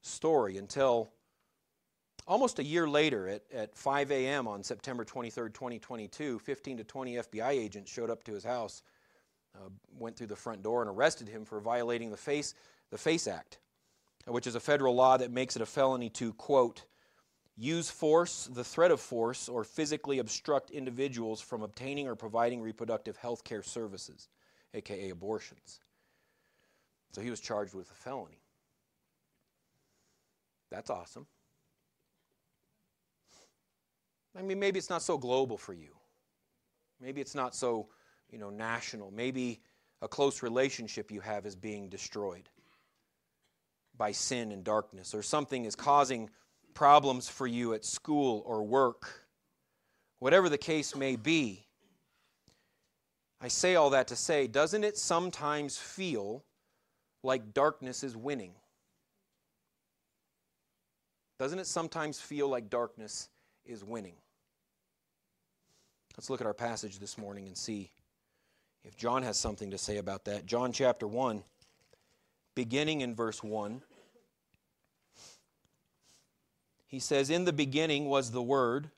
story 0.00 0.56
until 0.56 1.10
almost 2.26 2.58
a 2.58 2.64
year 2.64 2.88
later, 2.88 3.28
at, 3.28 3.42
at 3.52 3.76
5 3.76 4.10
a.m. 4.10 4.48
on 4.48 4.62
September 4.62 5.04
23, 5.04 5.50
2022, 5.50 6.38
15 6.38 6.76
to 6.78 6.84
20 6.84 7.14
FBI 7.16 7.50
agents 7.50 7.92
showed 7.92 8.10
up 8.10 8.24
to 8.24 8.32
his 8.32 8.44
house, 8.44 8.82
uh, 9.54 9.68
went 9.98 10.16
through 10.16 10.26
the 10.28 10.36
front 10.36 10.62
door, 10.62 10.82
and 10.82 10.90
arrested 10.90 11.28
him 11.28 11.44
for 11.44 11.60
violating 11.60 12.10
the 12.10 12.16
FACE, 12.16 12.54
the 12.90 12.98
FACE 12.98 13.26
Act, 13.28 13.58
which 14.26 14.46
is 14.46 14.54
a 14.54 14.60
federal 14.60 14.94
law 14.94 15.16
that 15.16 15.30
makes 15.30 15.56
it 15.56 15.62
a 15.62 15.66
felony 15.66 16.10
to, 16.10 16.32
quote, 16.34 16.84
use 17.56 17.90
force, 17.90 18.48
the 18.52 18.64
threat 18.64 18.90
of 18.90 19.00
force, 19.00 19.48
or 19.48 19.64
physically 19.64 20.18
obstruct 20.18 20.70
individuals 20.70 21.40
from 21.40 21.62
obtaining 21.62 22.08
or 22.08 22.16
providing 22.16 22.60
reproductive 22.60 23.16
health 23.16 23.44
care 23.44 23.62
services, 23.62 24.28
aka 24.74 25.10
abortions. 25.10 25.80
So 27.12 27.20
he 27.20 27.30
was 27.30 27.40
charged 27.40 27.74
with 27.74 27.90
a 27.90 27.94
felony. 27.94 28.40
That's 30.70 30.90
awesome. 30.90 31.26
I 34.36 34.42
mean, 34.42 34.58
maybe 34.58 34.78
it's 34.78 34.90
not 34.90 35.02
so 35.02 35.16
global 35.16 35.56
for 35.56 35.72
you. 35.72 35.90
Maybe 37.00 37.20
it's 37.20 37.36
not 37.36 37.54
so, 37.54 37.86
you 38.34 38.40
know, 38.40 38.50
national. 38.50 39.12
Maybe 39.12 39.60
a 40.02 40.08
close 40.08 40.42
relationship 40.42 41.12
you 41.12 41.20
have 41.20 41.46
is 41.46 41.54
being 41.54 41.88
destroyed 41.88 42.48
by 43.96 44.10
sin 44.10 44.50
and 44.50 44.64
darkness, 44.64 45.14
or 45.14 45.22
something 45.22 45.64
is 45.64 45.76
causing 45.76 46.28
problems 46.74 47.28
for 47.28 47.46
you 47.46 47.74
at 47.74 47.84
school 47.84 48.42
or 48.44 48.64
work, 48.64 49.28
whatever 50.18 50.48
the 50.48 50.58
case 50.58 50.96
may 50.96 51.14
be. 51.14 51.64
I 53.40 53.46
say 53.46 53.76
all 53.76 53.90
that 53.90 54.08
to 54.08 54.16
say, 54.16 54.48
doesn't 54.48 54.82
it 54.82 54.98
sometimes 54.98 55.78
feel 55.78 56.44
like 57.22 57.54
darkness 57.54 58.02
is 58.02 58.16
winning? 58.16 58.54
Doesn't 61.38 61.60
it 61.60 61.68
sometimes 61.68 62.18
feel 62.18 62.48
like 62.48 62.68
darkness 62.68 63.28
is 63.64 63.84
winning? 63.84 64.16
Let's 66.16 66.30
look 66.30 66.40
at 66.40 66.48
our 66.48 66.54
passage 66.54 66.98
this 66.98 67.16
morning 67.16 67.46
and 67.46 67.56
see 67.56 67.92
if 68.84 68.96
John 68.96 69.22
has 69.22 69.38
something 69.38 69.70
to 69.70 69.78
say 69.78 69.96
about 69.96 70.26
that. 70.26 70.46
John 70.46 70.72
chapter 70.72 71.06
1, 71.08 71.42
beginning 72.54 73.00
in 73.00 73.14
verse 73.14 73.42
1. 73.42 73.82
He 76.86 77.00
says, 77.00 77.30
In 77.30 77.44
the 77.44 77.52
beginning 77.52 78.06
was 78.06 78.30
the 78.30 78.42
Word, 78.42 78.90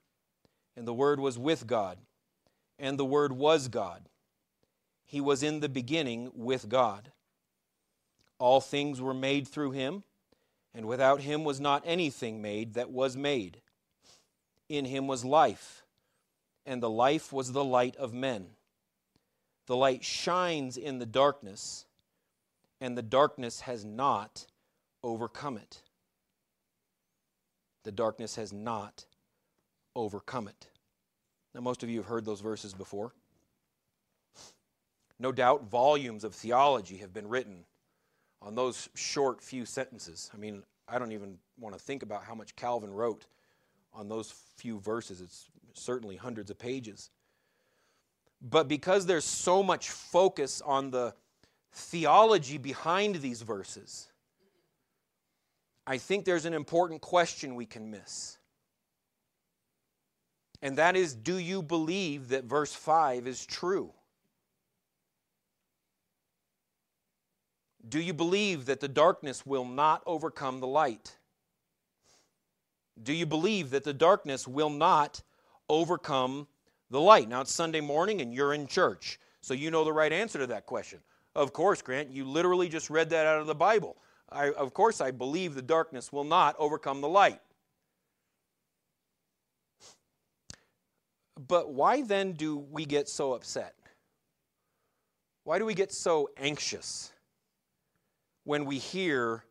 and 0.77 0.87
the 0.87 0.95
Word 0.95 1.21
was 1.21 1.39
with 1.39 1.67
God, 1.67 1.99
and 2.79 2.99
the 2.99 3.05
Word 3.05 3.33
was 3.33 3.69
God. 3.69 4.09
He 5.05 5.21
was 5.21 5.43
in 5.43 5.61
the 5.61 5.69
beginning 5.69 6.33
with 6.35 6.69
God. 6.69 7.13
All 8.39 8.61
things 8.61 9.01
were 9.01 9.15
made 9.15 9.47
through 9.47 9.71
him, 9.71 10.03
and 10.75 10.87
without 10.87 11.21
him 11.21 11.45
was 11.45 11.61
not 11.61 11.83
anything 11.87 12.43
made 12.43 12.75
that 12.75 12.91
was 12.91 13.17
made. 13.17 13.63
In 14.69 14.85
him 14.85 15.07
was 15.07 15.25
life, 15.25 15.85
and 16.67 16.83
the 16.83 16.91
life 16.91 17.33
was 17.33 17.53
the 17.53 17.65
light 17.65 17.95
of 17.97 18.13
men. 18.13 18.56
The 19.67 19.77
light 19.77 20.05
shines 20.05 20.77
in 20.77 20.99
the 20.99 21.07
darkness, 21.07 21.87
and 22.81 22.97
the 22.97 23.03
darkness 23.03 23.61
has 23.61 23.85
not 23.85 24.47
overcome 25.03 25.57
it 25.57 25.83
the 27.87 27.93
darkness 27.93 28.35
has 28.35 28.53
not 28.53 29.07
overcome 29.95 30.49
it. 30.49 30.67
Now, 31.55 31.61
most 31.61 31.85
of 31.85 31.89
you 31.89 31.99
have 31.99 32.07
heard 32.07 32.25
those 32.25 32.41
verses 32.41 32.75
before. 32.75 33.13
No 35.21 35.31
doubt, 35.31 35.71
volumes 35.71 36.25
of 36.25 36.35
theology 36.35 36.97
have 36.97 37.15
been 37.15 37.29
written 37.29 37.65
on 38.43 38.57
those 38.57 38.89
short 38.97 39.41
few 39.41 39.65
sentences. 39.65 40.33
I 40.35 40.37
mean, 40.37 40.65
I 40.89 40.99
don't 40.99 41.13
even 41.13 41.39
want 41.61 41.77
to 41.77 41.81
think 41.81 42.03
about 42.03 42.25
how 42.25 42.35
much 42.35 42.57
Calvin 42.57 42.93
wrote 42.93 43.27
on 43.95 44.09
those 44.09 44.33
few 44.57 44.81
verses. 44.81 45.21
It's 45.21 45.47
certainly 45.75 46.17
hundreds 46.17 46.51
of 46.51 46.59
pages. 46.59 47.11
But 48.41 48.69
because 48.69 49.07
there's 49.07 49.25
so 49.25 49.63
much 49.63 49.91
focus 49.91 50.61
on 50.65 50.91
the 50.91 51.15
theology 51.73 52.59
behind 52.59 53.17
these 53.17 53.43
verses, 53.43 54.09
I 55.87 55.99
think 55.99 56.25
there's 56.25 56.45
an 56.47 56.55
important 56.55 57.01
question 57.01 57.55
we 57.55 57.67
can 57.67 57.91
miss. 57.91 58.39
And 60.63 60.79
that 60.79 60.97
is 60.97 61.15
do 61.15 61.39
you 61.39 61.63
believe 61.63 62.29
that 62.29 62.45
verse 62.45 62.73
5 62.73 63.27
is 63.27 63.45
true? 63.47 63.93
Do 67.89 68.01
you 68.01 68.13
believe 68.13 68.67
that 68.67 68.81
the 68.81 68.89
darkness 68.89 69.47
will 69.47 69.65
not 69.65 70.03
overcome 70.07 70.59
the 70.61 70.67
light? 70.67 71.17
Do 73.01 73.13
you 73.13 73.27
believe 73.27 73.71
that 73.71 73.85
the 73.85 73.93
darkness 73.93 74.49
will 74.49 74.71
not 74.71 75.23
overcome 75.69 76.49
the 76.91 77.01
light? 77.01 77.29
Now 77.29 77.41
it's 77.41 77.53
Sunday 77.53 77.81
morning 77.81 78.21
and 78.21 78.33
you're 78.33 78.55
in 78.55 78.67
church, 78.67 79.19
so 79.41 79.55
you 79.55 79.71
know 79.71 79.85
the 79.85 79.93
right 79.93 80.13
answer 80.13 80.39
to 80.39 80.47
that 80.49 80.67
question. 80.67 81.01
Of 81.35 81.53
course, 81.53 81.83
Grant, 81.83 82.11
you 82.11 82.25
literally 82.25 82.69
just 82.69 82.89
read 82.89 83.11
that 83.11 83.27
out 83.27 83.41
of 83.41 83.47
the 83.47 83.55
Bible. 83.55 83.97
I, 84.31 84.51
of 84.53 84.75
course, 84.75 85.01
I 85.01 85.11
believe 85.11 85.55
the 85.55 85.63
darkness 85.63 86.13
will 86.13 86.25
not 86.25 86.57
overcome 86.59 87.01
the 87.01 87.09
light. 87.09 87.41
But 91.47 91.73
why 91.73 92.03
then 92.03 92.33
do 92.33 92.57
we 92.57 92.87
get 92.87 93.09
so 93.09 93.35
upset? 93.35 93.75
Why 95.45 95.59
do 95.59 95.67
we 95.67 95.75
get 95.75 95.93
so 95.93 96.31
anxious 96.37 97.13
when 98.45 98.65
we 98.65 98.79
hear 98.79 99.45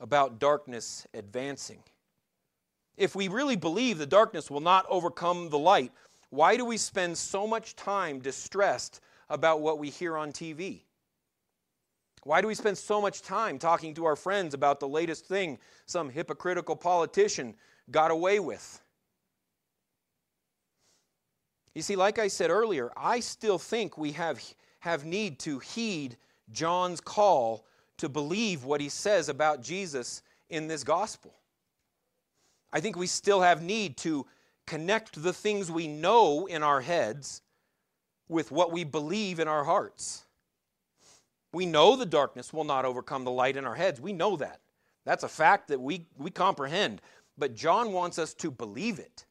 about 0.00 0.38
darkness 0.38 1.06
advancing? 1.14 1.82
If 2.96 3.14
we 3.14 3.28
really 3.28 3.54
believe 3.54 3.98
the 3.98 4.06
darkness 4.06 4.50
will 4.50 4.60
not 4.60 4.86
overcome 4.88 5.50
the 5.50 5.58
light, 5.58 5.92
why 6.30 6.56
do 6.56 6.64
we 6.64 6.76
spend 6.76 7.16
so 7.16 7.46
much 7.46 7.76
time 7.76 8.20
distressed 8.20 9.00
about 9.30 9.60
what 9.60 9.78
we 9.78 9.90
hear 9.90 10.16
on 10.16 10.32
TV? 10.32 10.82
Why 12.24 12.40
do 12.40 12.48
we 12.48 12.54
spend 12.54 12.76
so 12.76 13.00
much 13.00 13.22
time 13.22 13.58
talking 13.58 13.94
to 13.94 14.04
our 14.04 14.16
friends 14.16 14.52
about 14.52 14.80
the 14.80 14.88
latest 14.88 15.26
thing 15.26 15.58
some 15.86 16.10
hypocritical 16.10 16.76
politician 16.76 17.54
got 17.90 18.10
away 18.10 18.40
with? 18.40 18.80
You 21.74 21.82
see, 21.82 21.96
like 21.96 22.18
I 22.18 22.28
said 22.28 22.50
earlier, 22.50 22.90
I 22.96 23.20
still 23.20 23.58
think 23.58 23.96
we 23.96 24.12
have, 24.12 24.42
have 24.80 25.04
need 25.04 25.38
to 25.40 25.60
heed 25.60 26.16
John's 26.50 27.00
call 27.00 27.64
to 27.98 28.08
believe 28.08 28.64
what 28.64 28.80
he 28.80 28.88
says 28.88 29.28
about 29.28 29.62
Jesus 29.62 30.22
in 30.50 30.66
this 30.66 30.82
gospel. 30.82 31.34
I 32.72 32.80
think 32.80 32.96
we 32.96 33.06
still 33.06 33.40
have 33.40 33.62
need 33.62 33.96
to 33.98 34.26
connect 34.68 35.22
the 35.22 35.32
things 35.32 35.70
we 35.70 35.88
know 35.88 36.46
in 36.46 36.62
our 36.62 36.82
heads 36.82 37.40
with 38.28 38.52
what 38.52 38.70
we 38.70 38.84
believe 38.84 39.40
in 39.40 39.48
our 39.48 39.64
hearts. 39.64 40.24
We 41.52 41.64
know 41.64 41.96
the 41.96 42.04
darkness 42.04 42.52
will 42.52 42.64
not 42.64 42.84
overcome 42.84 43.24
the 43.24 43.30
light 43.30 43.56
in 43.56 43.64
our 43.64 43.74
heads. 43.74 43.98
We 43.98 44.12
know 44.12 44.36
that. 44.36 44.60
That's 45.06 45.24
a 45.24 45.28
fact 45.28 45.68
that 45.68 45.80
we, 45.80 46.04
we 46.18 46.30
comprehend. 46.30 47.00
But 47.38 47.54
John 47.54 47.92
wants 47.92 48.18
us 48.18 48.34
to 48.34 48.50
believe 48.50 48.98
it. 48.98 49.24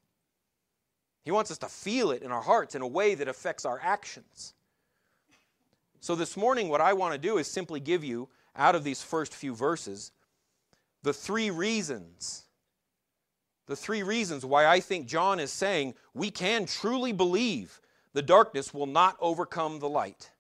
He 1.24 1.30
wants 1.30 1.52
us 1.52 1.60
to 1.60 1.68
feel 1.68 2.10
it 2.10 2.24
in 2.24 2.32
our 2.32 2.42
hearts 2.42 2.74
in 2.74 2.82
a 2.82 2.88
way 2.88 3.14
that 3.14 3.28
affects 3.28 3.66
our 3.66 3.80
actions. 3.84 4.56
So, 6.00 6.16
this 6.16 6.36
morning, 6.38 6.70
what 6.70 6.82
I 6.82 6.94
want 6.94 7.14
to 7.14 7.20
do 7.20 7.38
is 7.38 7.48
simply 7.48 7.80
give 7.80 8.04
you, 8.04 8.30
out 8.56 8.74
of 8.74 8.84
these 8.84 9.04
first 9.04 9.36
few 9.36 9.54
verses, 9.54 10.12
the 11.04 11.14
three 11.14 11.52
reasons. 11.52 12.47
The 13.68 13.76
three 13.76 14.02
reasons 14.02 14.46
why 14.46 14.66
I 14.66 14.80
think 14.80 15.08
John 15.08 15.40
is 15.40 15.52
saying 15.52 15.94
we 16.14 16.32
can 16.32 16.66
truly 16.66 17.12
believe 17.12 17.80
the 18.14 18.22
darkness 18.22 18.74
will 18.74 18.88
not 18.88 19.18
overcome 19.20 19.80
the 19.80 19.90
light. 19.90 20.32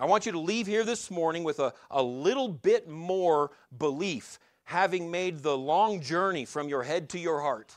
I 0.00 0.06
want 0.06 0.26
you 0.26 0.32
to 0.32 0.40
leave 0.40 0.66
here 0.66 0.82
this 0.82 1.10
morning 1.10 1.44
with 1.44 1.60
a, 1.60 1.74
a 1.90 2.02
little 2.02 2.48
bit 2.48 2.88
more 2.88 3.52
belief, 3.78 4.38
having 4.64 5.10
made 5.10 5.42
the 5.42 5.56
long 5.56 6.00
journey 6.00 6.44
from 6.44 6.68
your 6.68 6.82
head 6.82 7.08
to 7.10 7.18
your 7.18 7.40
heart 7.40 7.76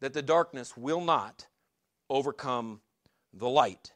that 0.00 0.12
the 0.12 0.22
darkness 0.22 0.76
will 0.76 1.00
not 1.00 1.46
overcome 2.10 2.80
the 3.32 3.48
light. 3.48 3.92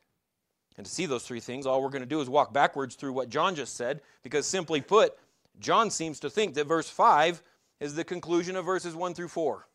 And 0.77 0.87
to 0.87 0.91
see 0.91 1.07
those 1.07 1.25
three 1.25 1.41
things, 1.41 1.67
all 1.67 1.83
we're 1.83 1.91
going 1.91 2.01
to 2.01 2.07
do 2.07 2.21
is 2.21 2.29
walk 2.29 2.53
backwards 2.53 2.95
through 2.95 3.13
what 3.13 3.29
John 3.29 3.55
just 3.55 3.77
said, 3.77 4.01
because 4.23 4.47
simply 4.47 4.81
put, 4.81 5.19
John 5.59 5.91
seems 5.91 6.21
to 6.21 6.31
think 6.31 6.55
that 6.55 6.67
verse 6.67 6.89
5 6.89 7.43
is 7.81 7.95
the 7.95 8.05
conclusion 8.05 8.57
of 8.57 8.65
verses 8.65 8.95
1 8.95 9.15
through 9.15 9.29
4. 9.29 9.67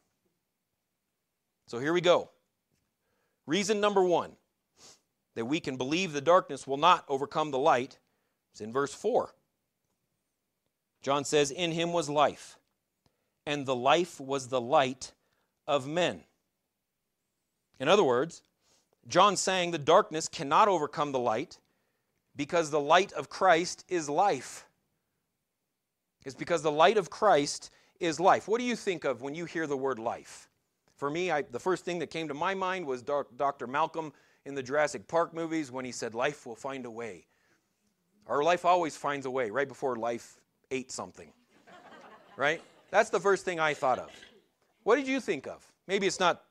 So 1.67 1.79
here 1.79 1.93
we 1.93 2.01
go. 2.01 2.29
Reason 3.47 3.79
number 3.79 4.03
one 4.03 4.33
that 5.35 5.45
we 5.45 5.59
can 5.59 5.77
believe 5.77 6.13
the 6.13 6.21
darkness 6.21 6.65
will 6.65 6.77
not 6.77 7.03
overcome 7.09 7.51
the 7.51 7.59
light 7.59 7.99
is 8.53 8.61
in 8.61 8.71
verse 8.71 8.93
4. 8.93 9.33
John 11.01 11.25
says, 11.25 11.51
In 11.51 11.71
him 11.71 11.93
was 11.93 12.09
life, 12.09 12.57
and 13.45 13.65
the 13.65 13.75
life 13.75 14.19
was 14.19 14.47
the 14.47 14.61
light 14.61 15.11
of 15.67 15.87
men. 15.87 16.23
In 17.79 17.87
other 17.87 18.03
words, 18.03 18.41
John 19.07 19.35
saying 19.35 19.71
the 19.71 19.77
darkness 19.77 20.27
cannot 20.27 20.67
overcome 20.67 21.11
the 21.11 21.19
light 21.19 21.59
because 22.35 22.69
the 22.69 22.79
light 22.79 23.13
of 23.13 23.29
Christ 23.29 23.85
is 23.87 24.09
life. 24.09 24.65
It's 26.25 26.35
because 26.35 26.63
the 26.63 26.71
light 26.71 26.97
of 26.97 27.09
Christ 27.09 27.69
is 27.99 28.19
life. 28.19 28.47
What 28.47 28.59
do 28.59 28.65
you 28.65 28.75
think 28.75 29.03
of 29.03 29.21
when 29.21 29.35
you 29.35 29.45
hear 29.45 29.67
the 29.67 29.77
word 29.77 29.99
life? 29.99 30.49
For 30.95 31.09
me, 31.09 31.31
I, 31.31 31.41
the 31.43 31.59
first 31.59 31.85
thing 31.85 31.99
that 31.99 32.09
came 32.09 32.27
to 32.27 32.33
my 32.33 32.53
mind 32.53 32.85
was 32.85 33.01
Dr. 33.01 33.67
Malcolm 33.67 34.13
in 34.45 34.55
the 34.55 34.63
Jurassic 34.63 35.07
Park 35.07 35.33
movies 35.33 35.71
when 35.71 35.85
he 35.85 35.91
said, 35.91 36.15
Life 36.15 36.45
will 36.45 36.55
find 36.55 36.85
a 36.85 36.91
way. 36.91 37.25
Our 38.27 38.43
life 38.43 38.65
always 38.65 38.95
finds 38.95 39.25
a 39.25 39.31
way, 39.31 39.49
right 39.49 39.67
before 39.67 39.95
life 39.95 40.39
ate 40.71 40.91
something. 40.91 41.31
right? 42.37 42.61
That's 42.91 43.09
the 43.09 43.19
first 43.19 43.45
thing 43.45 43.59
I 43.59 43.73
thought 43.73 43.99
of. 43.99 44.09
What 44.83 44.95
did 44.95 45.07
you 45.07 45.19
think 45.19 45.47
of? 45.47 45.65
Maybe 45.87 46.07
it's 46.07 46.19
not, 46.19 46.43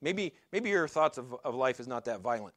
maybe, 0.00 0.34
maybe 0.52 0.70
your 0.70 0.88
thoughts 0.88 1.18
of, 1.18 1.34
of 1.44 1.54
life 1.54 1.80
is 1.80 1.88
not 1.88 2.04
that 2.04 2.20
violent. 2.20 2.54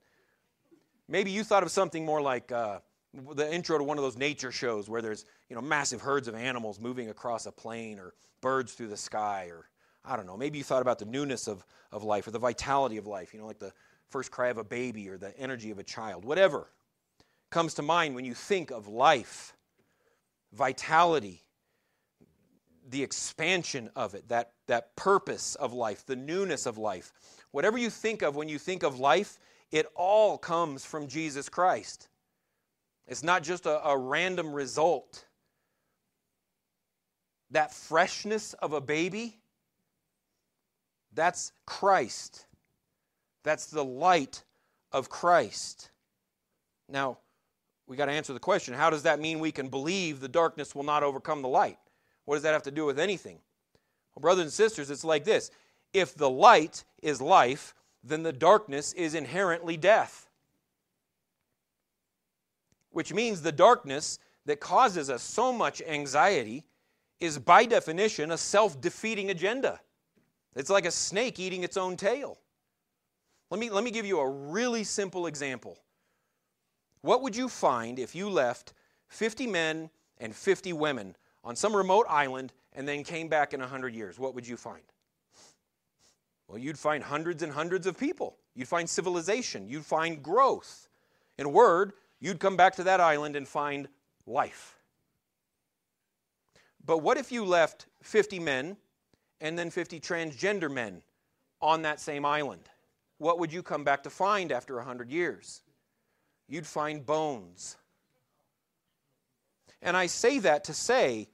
Maybe 1.08 1.32
you 1.32 1.44
thought 1.44 1.64
of 1.64 1.72
something 1.72 2.06
more 2.06 2.22
like 2.22 2.52
uh, 2.52 2.80
the 3.14 3.54
intro 3.54 3.78
to 3.78 3.84
one 3.84 3.98
of 3.98 4.04
those 4.04 4.18
nature 4.18 4.52
shows 4.52 4.90
where 4.90 5.02
there's 5.02 5.26
you 5.50 5.56
know 5.56 5.62
massive 5.62 6.02
herds 6.02 6.28
of 6.28 6.36
animals 6.36 6.80
moving 6.80 7.10
across 7.10 7.46
a 7.46 7.52
plain 7.52 8.00
or 8.00 8.14
birds 8.42 8.74
through 8.74 8.88
the 8.88 8.98
sky 8.98 9.48
or 9.50 9.70
I 10.06 10.16
don't 10.16 10.26
know. 10.26 10.38
Maybe 10.38 10.58
you 10.58 10.64
thought 10.64 10.82
about 10.82 11.00
the 11.00 11.06
newness 11.06 11.48
of, 11.48 11.66
of 11.92 12.04
life 12.04 12.26
or 12.26 12.32
the 12.32 12.40
vitality 12.40 12.98
of 12.98 13.06
life, 13.06 13.34
you 13.34 13.40
know, 13.40 13.46
like 13.46 13.60
the 13.60 13.74
first 14.10 14.32
cry 14.32 14.48
of 14.48 14.58
a 14.58 14.64
baby 14.64 15.10
or 15.10 15.18
the 15.18 15.38
energy 15.38 15.72
of 15.72 15.80
a 15.80 15.84
child. 15.84 16.26
Whatever 16.26 16.70
comes 17.50 17.74
to 17.76 17.82
mind 17.82 18.16
when 18.16 18.26
you 18.26 18.34
think 18.34 18.72
of 18.72 18.88
life, 18.88 19.56
vitality, 20.54 21.44
the 22.90 23.04
expansion 23.04 23.90
of 23.96 24.16
it, 24.16 24.28
that, 24.30 24.54
that 24.68 24.96
purpose 24.96 25.56
of 25.56 25.74
life, 25.74 26.06
the 26.06 26.16
newness 26.16 26.66
of 26.66 26.78
life. 26.78 27.12
Whatever 27.52 27.78
you 27.78 27.90
think 27.90 28.22
of 28.22 28.36
when 28.36 28.50
you 28.50 28.58
think 28.58 28.84
of 28.84 29.00
life, 29.00 29.38
it 29.72 29.86
all 29.96 30.38
comes 30.38 30.86
from 30.86 31.08
Jesus 31.08 31.50
Christ. 31.50 32.08
It's 33.10 33.24
not 33.24 33.42
just 33.42 33.66
a, 33.66 33.86
a 33.86 33.98
random 33.98 34.54
result. 34.54 35.26
That 37.52 37.74
freshness 37.74 38.54
of 38.54 38.74
a 38.74 38.80
baby, 38.80 39.40
that's 41.14 41.52
Christ. 41.66 42.46
That's 43.44 43.66
the 43.66 43.84
light 43.84 44.44
of 44.92 45.10
Christ. 45.10 45.90
Now, 46.88 47.18
we 47.88 47.98
got 47.98 48.06
to 48.06 48.12
answer 48.12 48.34
the 48.34 48.40
question 48.40 48.76
how 48.76 48.92
does 48.92 49.04
that 49.04 49.20
mean 49.20 49.40
we 49.40 49.52
can 49.52 49.70
believe 49.70 50.20
the 50.20 50.28
darkness 50.28 50.76
will 50.76 50.84
not 50.84 51.02
overcome 51.02 51.42
the 51.42 51.48
light? 51.48 51.80
What 52.26 52.36
does 52.36 52.44
that 52.44 52.54
have 52.54 52.64
to 52.64 52.72
do 52.72 52.86
with 52.86 53.00
anything? 53.00 53.40
Well, 54.14 54.22
brothers 54.22 54.44
and 54.44 54.54
sisters, 54.54 54.92
it's 54.92 55.04
like 55.04 55.24
this 55.24 55.50
if 55.94 56.14
the 56.14 56.30
light 56.30 56.84
is 57.02 57.20
life, 57.20 57.74
then 58.04 58.22
the 58.22 58.34
darkness 58.34 58.94
is 58.94 59.16
inherently 59.16 59.78
death. 59.78 60.29
Which 62.92 63.14
means 63.14 63.42
the 63.42 63.52
darkness 63.52 64.20
that 64.46 64.60
causes 64.60 65.10
us 65.10 65.22
so 65.22 65.54
much 65.54 65.82
anxiety 65.82 66.66
is 67.20 67.38
by 67.38 67.66
definition 67.66 68.32
a 68.32 68.38
self 68.38 68.80
defeating 68.82 69.30
agenda. 69.30 69.80
It's 70.56 70.70
like 70.70 70.86
a 70.86 70.92
snake 70.92 71.40
eating 71.40 71.64
its 71.64 71.78
own 71.78 71.98
tail. 71.98 72.40
Let 73.52 73.60
me, 73.60 73.70
let 73.70 73.84
me 73.84 73.92
give 73.92 74.06
you 74.06 74.20
a 74.20 74.30
really 74.30 74.84
simple 74.84 75.28
example. 75.28 75.78
What 77.02 77.22
would 77.22 77.36
you 77.36 77.48
find 77.48 77.98
if 77.98 78.14
you 78.14 78.30
left 78.30 78.74
50 79.08 79.48
men 79.48 79.90
and 80.18 80.36
50 80.36 80.74
women 80.74 81.16
on 81.44 81.56
some 81.56 81.76
remote 81.76 82.06
island 82.10 82.54
and 82.74 82.88
then 82.88 83.04
came 83.04 83.28
back 83.28 83.54
in 83.54 83.60
100 83.60 83.94
years, 83.96 84.20
what 84.20 84.36
would 84.36 84.48
you 84.48 84.58
find? 84.58 84.84
Well, 86.48 86.58
you'd 86.58 86.80
find 86.80 87.04
hundreds 87.04 87.44
and 87.44 87.52
hundreds 87.52 87.88
of 87.88 87.98
people. 87.98 88.38
You'd 88.56 88.68
find 88.68 88.90
civilization. 88.90 89.70
You'd 89.70 89.86
find 89.86 90.22
growth. 90.22 90.88
In 91.38 91.46
a 91.46 91.50
word, 91.50 91.94
you'd 92.20 92.40
come 92.40 92.58
back 92.58 92.76
to 92.76 92.84
that 92.84 93.00
island 93.00 93.36
and 93.36 93.48
find 93.48 93.88
life. 94.26 94.76
But 96.86 97.00
what 97.00 97.18
if 97.18 97.32
you 97.32 97.46
left 97.46 97.86
50 98.04 98.40
men 98.40 98.78
and 99.42 99.58
then 99.58 99.70
50 99.70 100.00
transgender 100.00 100.72
men 100.72 101.02
on 101.62 101.82
that 101.84 102.00
same 102.00 102.26
island? 102.26 102.64
What 103.18 103.40
would 103.40 103.52
you 103.52 103.62
come 103.62 103.84
back 103.84 104.04
to 104.04 104.10
find 104.10 104.52
after 104.52 104.76
100 104.76 105.10
years? 105.10 105.62
You'd 106.48 106.66
find 106.66 107.06
bones. 107.06 107.78
And 109.82 109.96
I 109.96 110.08
say 110.08 110.40
that 110.40 110.64
to 110.66 110.74
say 110.74 111.30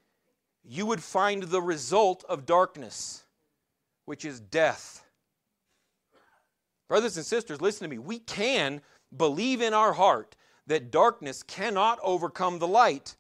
you 0.64 0.86
would 0.86 1.02
find 1.02 1.44
the 1.44 1.62
result 1.62 2.24
of 2.28 2.46
darkness, 2.46 3.24
which 4.06 4.26
is 4.26 4.40
death. 4.40 5.04
Brothers 6.88 7.18
and 7.18 7.26
sisters, 7.26 7.62
listen 7.62 7.86
to 7.86 7.90
me. 7.90 8.00
We 8.00 8.20
can 8.20 8.82
believe 9.16 9.62
in 9.62 9.74
our 9.74 9.94
heart 9.94 10.36
that 10.68 10.92
darkness 10.92 11.44
cannot 11.44 12.00
overcome 12.04 12.60
the 12.60 12.68
light 12.68 13.16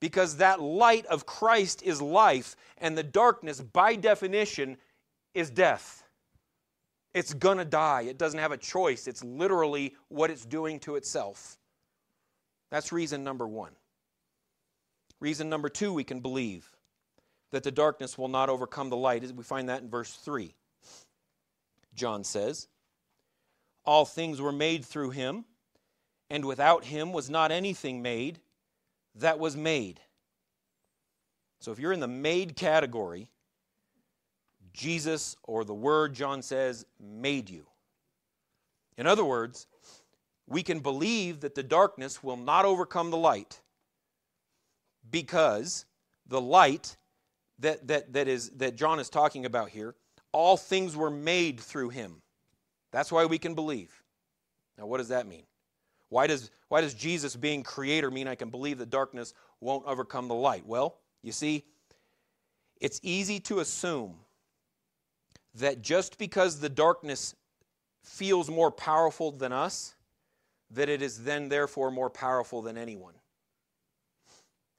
because 0.00 0.38
that 0.38 0.60
light 0.60 1.06
of 1.06 1.26
Christ 1.26 1.82
is 1.82 2.00
life, 2.00 2.56
and 2.78 2.96
the 2.96 3.02
darkness, 3.02 3.60
by 3.60 3.96
definition, 3.96 4.78
is 5.34 5.50
death. 5.50 6.04
It's 7.12 7.34
to 7.58 7.64
die. 7.64 8.02
It 8.02 8.18
doesn't 8.18 8.38
have 8.38 8.52
a 8.52 8.56
choice. 8.56 9.06
It's 9.06 9.22
literally 9.22 9.94
what 10.08 10.30
it's 10.30 10.44
doing 10.44 10.80
to 10.80 10.96
itself. 10.96 11.58
That's 12.70 12.92
reason 12.92 13.24
number 13.24 13.46
one. 13.46 13.72
Reason 15.18 15.48
number 15.48 15.68
two, 15.68 15.92
we 15.92 16.04
can 16.04 16.20
believe 16.20 16.70
that 17.50 17.62
the 17.62 17.70
darkness 17.70 18.16
will 18.16 18.28
not 18.28 18.48
overcome 18.48 18.90
the 18.90 18.96
light. 18.96 19.22
We 19.34 19.42
find 19.42 19.68
that 19.68 19.82
in 19.82 19.90
verse 19.90 20.12
3. 20.14 20.54
John 21.94 22.24
says, 22.24 22.68
All 23.84 24.04
things 24.04 24.40
were 24.40 24.52
made 24.52 24.84
through 24.84 25.10
him, 25.10 25.44
and 26.30 26.44
without 26.44 26.84
him 26.84 27.12
was 27.12 27.28
not 27.28 27.50
anything 27.50 28.00
made 28.00 28.38
that 29.16 29.38
was 29.38 29.56
made. 29.56 30.00
So 31.60 31.72
if 31.72 31.78
you're 31.78 31.92
in 31.92 32.00
the 32.00 32.08
made 32.08 32.56
category, 32.56 33.28
Jesus 34.72 35.36
or 35.42 35.64
the 35.64 35.74
Word, 35.74 36.14
John 36.14 36.42
says, 36.42 36.86
made 37.00 37.50
you. 37.50 37.66
In 38.96 39.06
other 39.06 39.24
words, 39.24 39.66
we 40.46 40.62
can 40.62 40.80
believe 40.80 41.40
that 41.40 41.54
the 41.54 41.62
darkness 41.62 42.22
will 42.22 42.36
not 42.36 42.64
overcome 42.64 43.10
the 43.10 43.16
light 43.16 43.60
because 45.10 45.84
the 46.26 46.40
light 46.40 46.96
that, 47.58 47.86
that, 47.88 48.12
that, 48.12 48.28
is, 48.28 48.50
that 48.50 48.76
John 48.76 49.00
is 49.00 49.10
talking 49.10 49.44
about 49.44 49.70
here, 49.70 49.94
all 50.32 50.56
things 50.56 50.96
were 50.96 51.10
made 51.10 51.60
through 51.60 51.90
him. 51.90 52.22
That's 52.92 53.12
why 53.12 53.26
we 53.26 53.38
can 53.38 53.54
believe. 53.54 54.02
Now, 54.78 54.86
what 54.86 54.98
does 54.98 55.08
that 55.08 55.26
mean? 55.26 55.44
Why 56.10 56.26
does, 56.26 56.50
why 56.68 56.82
does 56.82 56.92
Jesus 56.92 57.34
being 57.34 57.62
creator 57.62 58.10
mean 58.10 58.28
I 58.28 58.34
can 58.34 58.50
believe 58.50 58.78
the 58.78 58.86
darkness 58.86 59.32
won't 59.60 59.86
overcome 59.86 60.28
the 60.28 60.34
light? 60.34 60.66
Well, 60.66 60.98
you 61.22 61.32
see, 61.32 61.64
it's 62.80 63.00
easy 63.02 63.40
to 63.40 63.60
assume 63.60 64.16
that 65.54 65.82
just 65.82 66.18
because 66.18 66.60
the 66.60 66.68
darkness 66.68 67.34
feels 68.02 68.50
more 68.50 68.70
powerful 68.70 69.30
than 69.30 69.52
us, 69.52 69.94
that 70.72 70.88
it 70.88 71.02
is 71.02 71.24
then 71.24 71.48
therefore 71.48 71.90
more 71.90 72.10
powerful 72.10 72.62
than 72.62 72.76
anyone. 72.76 73.14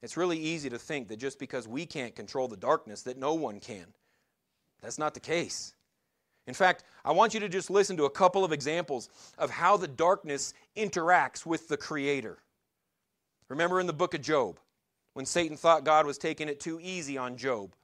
It's 0.02 0.16
really 0.16 0.38
easy 0.38 0.68
to 0.70 0.78
think 0.78 1.08
that 1.08 1.18
just 1.18 1.38
because 1.38 1.68
we 1.68 1.86
can't 1.86 2.14
control 2.14 2.48
the 2.48 2.56
darkness, 2.56 3.02
that 3.02 3.18
no 3.18 3.34
one 3.34 3.60
can. 3.60 3.86
That's 4.80 4.98
not 4.98 5.14
the 5.14 5.20
case. 5.20 5.74
In 6.46 6.54
fact, 6.54 6.84
I 7.04 7.12
want 7.12 7.34
you 7.34 7.40
to 7.40 7.48
just 7.48 7.70
listen 7.70 7.96
to 7.96 8.04
a 8.04 8.10
couple 8.10 8.44
of 8.44 8.52
examples 8.52 9.08
of 9.38 9.50
how 9.50 9.76
the 9.76 9.88
darkness 9.88 10.54
interacts 10.76 11.46
with 11.46 11.68
the 11.68 11.76
Creator. 11.76 12.38
Remember 13.48 13.80
in 13.80 13.86
the 13.86 13.92
book 13.92 14.14
of 14.14 14.22
Job, 14.22 14.58
when 15.14 15.26
Satan 15.26 15.56
thought 15.56 15.84
God 15.84 16.06
was 16.06 16.18
taking 16.18 16.48
it 16.48 16.58
too 16.58 16.80
easy 16.82 17.16
on 17.16 17.36
Job, 17.36 17.74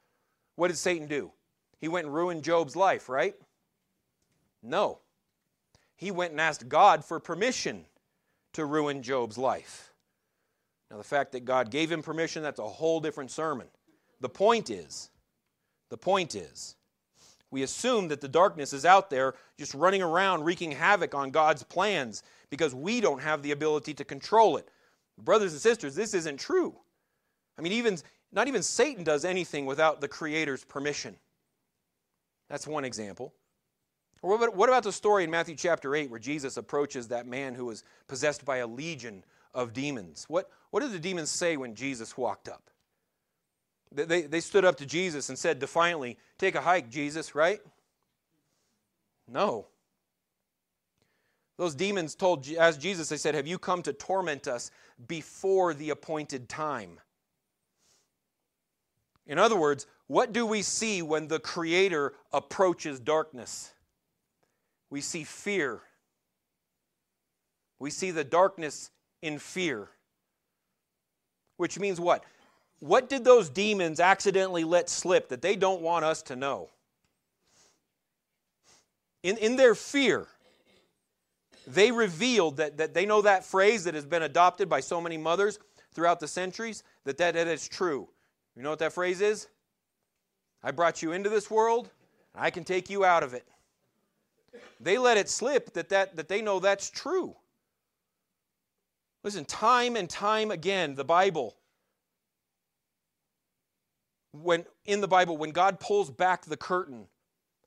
what 0.57 0.69
did 0.69 0.77
Satan 0.77 1.07
do? 1.07 1.31
He 1.79 1.89
went 1.89 2.07
and 2.07 2.15
ruined 2.15 2.43
Job's 2.43 2.75
life, 2.75 3.09
right? 3.09 3.37
No. 4.63 4.99
He 5.95 6.11
went 6.11 6.33
and 6.33 6.41
asked 6.41 6.69
God 6.69 7.05
for 7.05 7.21
permission 7.21 7.85
to 8.55 8.65
ruin 8.65 9.03
Job's 9.03 9.39
life. 9.39 9.93
Now, 10.91 10.97
the 10.97 11.05
fact 11.05 11.33
that 11.33 11.45
God 11.45 11.71
gave 11.71 11.93
him 11.93 12.03
permission, 12.03 12.43
that's 12.43 12.59
a 12.59 12.69
whole 12.69 12.99
different 13.01 13.31
sermon. 13.31 13.69
The 14.21 14.29
point 14.29 14.71
is, 14.71 15.11
the 15.91 15.99
point 15.99 16.35
is, 16.35 16.77
we 17.51 17.63
assume 17.63 18.09
that 18.09 18.21
the 18.21 18.29
darkness 18.29 18.73
is 18.73 18.85
out 18.85 19.11
there 19.11 19.35
just 19.59 19.75
running 19.75 20.03
around 20.03 20.45
wreaking 20.45 20.73
havoc 20.73 21.15
on 21.15 21.31
God's 21.31 21.63
plans 21.63 22.23
because 22.51 22.75
we 22.75 23.01
don't 23.01 23.23
have 23.23 23.43
the 23.43 23.53
ability 23.53 23.95
to 23.95 24.05
control 24.05 24.57
it. 24.57 24.69
Brothers 25.19 25.53
and 25.53 25.61
sisters, 25.61 25.95
this 25.95 26.15
isn't 26.15 26.39
true. 26.39 26.77
I 27.59 27.63
mean, 27.63 27.73
even 27.73 27.99
not 28.33 28.49
even 28.49 28.63
Satan 28.63 29.05
does 29.05 29.25
anything 29.25 29.67
without 29.67 30.01
the 30.01 30.09
Creator's 30.09 30.65
permission. 30.65 31.17
That's 32.49 32.67
one 32.67 32.85
example. 32.85 33.33
Or 34.21 34.37
what 34.37 34.69
about 34.69 34.83
the 34.83 34.93
story 34.93 35.25
in 35.25 35.31
Matthew 35.31 35.55
chapter 35.55 35.95
8 35.95 36.11
where 36.11 36.19
Jesus 36.19 36.57
approaches 36.57 37.09
that 37.09 37.27
man 37.27 37.55
who 37.55 37.67
was 37.67 37.85
possessed 38.09 38.45
by 38.45 38.59
a 38.59 38.67
legion 38.67 39.25
of 39.55 39.73
demons? 39.73 40.25
What, 40.29 40.51
what 40.71 40.81
did 40.81 40.93
the 40.93 40.99
demons 40.99 41.31
say 41.31 41.57
when 41.57 41.75
Jesus 41.75 42.17
walked 42.17 42.49
up? 42.49 42.71
They, 43.93 44.23
they 44.23 44.41
stood 44.41 44.65
up 44.65 44.77
to 44.77 44.87
Jesus 44.87 45.29
and 45.29 45.39
said 45.39 45.59
defiantly, 45.59 46.19
Take 46.39 46.55
a 46.55 46.61
hike, 46.61 46.91
Jesus, 46.91 47.35
right? 47.35 47.61
No. 49.27 49.67
Those 51.57 51.75
demons 51.75 52.15
told, 52.15 52.49
as 52.49 52.79
Jesus, 52.79 53.09
they 53.09 53.17
said, 53.17 53.35
Have 53.35 53.47
you 53.47 53.59
come 53.59 53.83
to 53.83 53.93
torment 53.93 54.47
us 54.47 54.71
before 55.07 55.75
the 55.75 55.91
appointed 55.91 56.49
time? 56.49 57.01
In 59.27 59.39
other 59.39 59.57
words, 59.57 59.87
what 60.07 60.33
do 60.33 60.47
we 60.47 60.63
see 60.63 61.03
when 61.03 61.29
the 61.29 61.41
Creator 61.41 62.15
approaches 62.33 62.99
darkness? 62.99 63.73
We 64.89 65.01
see 65.01 65.25
fear. 65.25 65.83
We 67.79 67.91
see 67.91 68.11
the 68.11 68.25
darkness 68.25 68.91
in 69.21 69.39
fear. 69.39 69.91
Which 71.59 71.79
means 71.79 72.01
what? 72.01 72.25
What 72.81 73.09
did 73.09 73.25
those 73.25 73.49
demons 73.49 73.99
accidentally 74.01 74.65
let 74.65 74.89
slip 74.89 75.29
that 75.31 75.43
they 75.43 75.57
don't 75.57 75.83
want 75.83 76.05
us 76.05 76.23
to 76.23 76.37
know? 76.37 76.69
In, 79.23 79.37
in 79.39 79.57
their 79.57 79.75
fear, 79.75 80.29
they 81.67 81.91
revealed 81.91 82.59
that, 82.59 82.79
that 82.79 82.95
they 82.95 83.05
know 83.05 83.23
that 83.23 83.45
phrase 83.45 83.85
that 83.85 83.95
has 83.95 84.05
been 84.07 84.23
adopted 84.23 84.69
by 84.69 84.81
so 84.81 85.01
many 85.01 85.19
mothers 85.19 85.59
throughout 85.93 86.21
the 86.21 86.29
centuries, 86.29 86.85
that 87.05 87.19
that, 87.19 87.35
that 87.35 87.49
is 87.49 87.67
true. 87.67 88.09
You 88.55 88.63
know 88.63 88.71
what 88.71 88.79
that 88.79 88.93
phrase 88.93 89.21
is? 89.21 89.49
I 90.63 90.71
brought 90.71 91.03
you 91.03 91.13
into 91.13 91.29
this 91.29 91.51
world, 91.51 91.91
and 92.35 92.45
I 92.45 92.51
can 92.51 92.65
take 92.65 92.89
you 92.89 93.05
out 93.05 93.23
of 93.23 93.35
it. 93.35 93.45
They 94.81 94.99
let 94.99 95.17
it 95.17 95.29
slip 95.29 95.73
that, 95.75 95.89
that, 95.89 96.17
that 96.17 96.29
they 96.29 96.41
know 96.41 96.61
that's 96.61 96.91
true. 96.91 97.35
Listen, 99.25 99.45
time 99.45 99.97
and 99.97 100.09
time 100.09 100.53
again, 100.53 100.95
the 100.95 101.05
Bible, 101.05 101.57
when 104.33 104.65
in 104.85 105.01
the 105.01 105.09
Bible, 105.09 105.37
when 105.37 105.51
God 105.51 105.81
pulls 105.81 106.11
back 106.11 106.45
the 106.45 106.57
curtain 106.57 107.07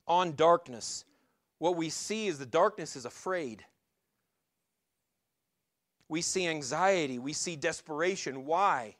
on 0.06 0.34
darkness, 0.34 1.04
what 1.58 1.76
we 1.76 1.90
see 1.90 2.26
is 2.26 2.38
the 2.38 2.46
darkness 2.46 2.96
is 2.96 3.04
afraid. 3.04 3.64
We 6.08 6.22
see 6.22 6.46
anxiety, 6.46 7.18
we 7.18 7.32
see 7.32 7.56
desperation. 7.56 8.44
Why? 8.44 8.96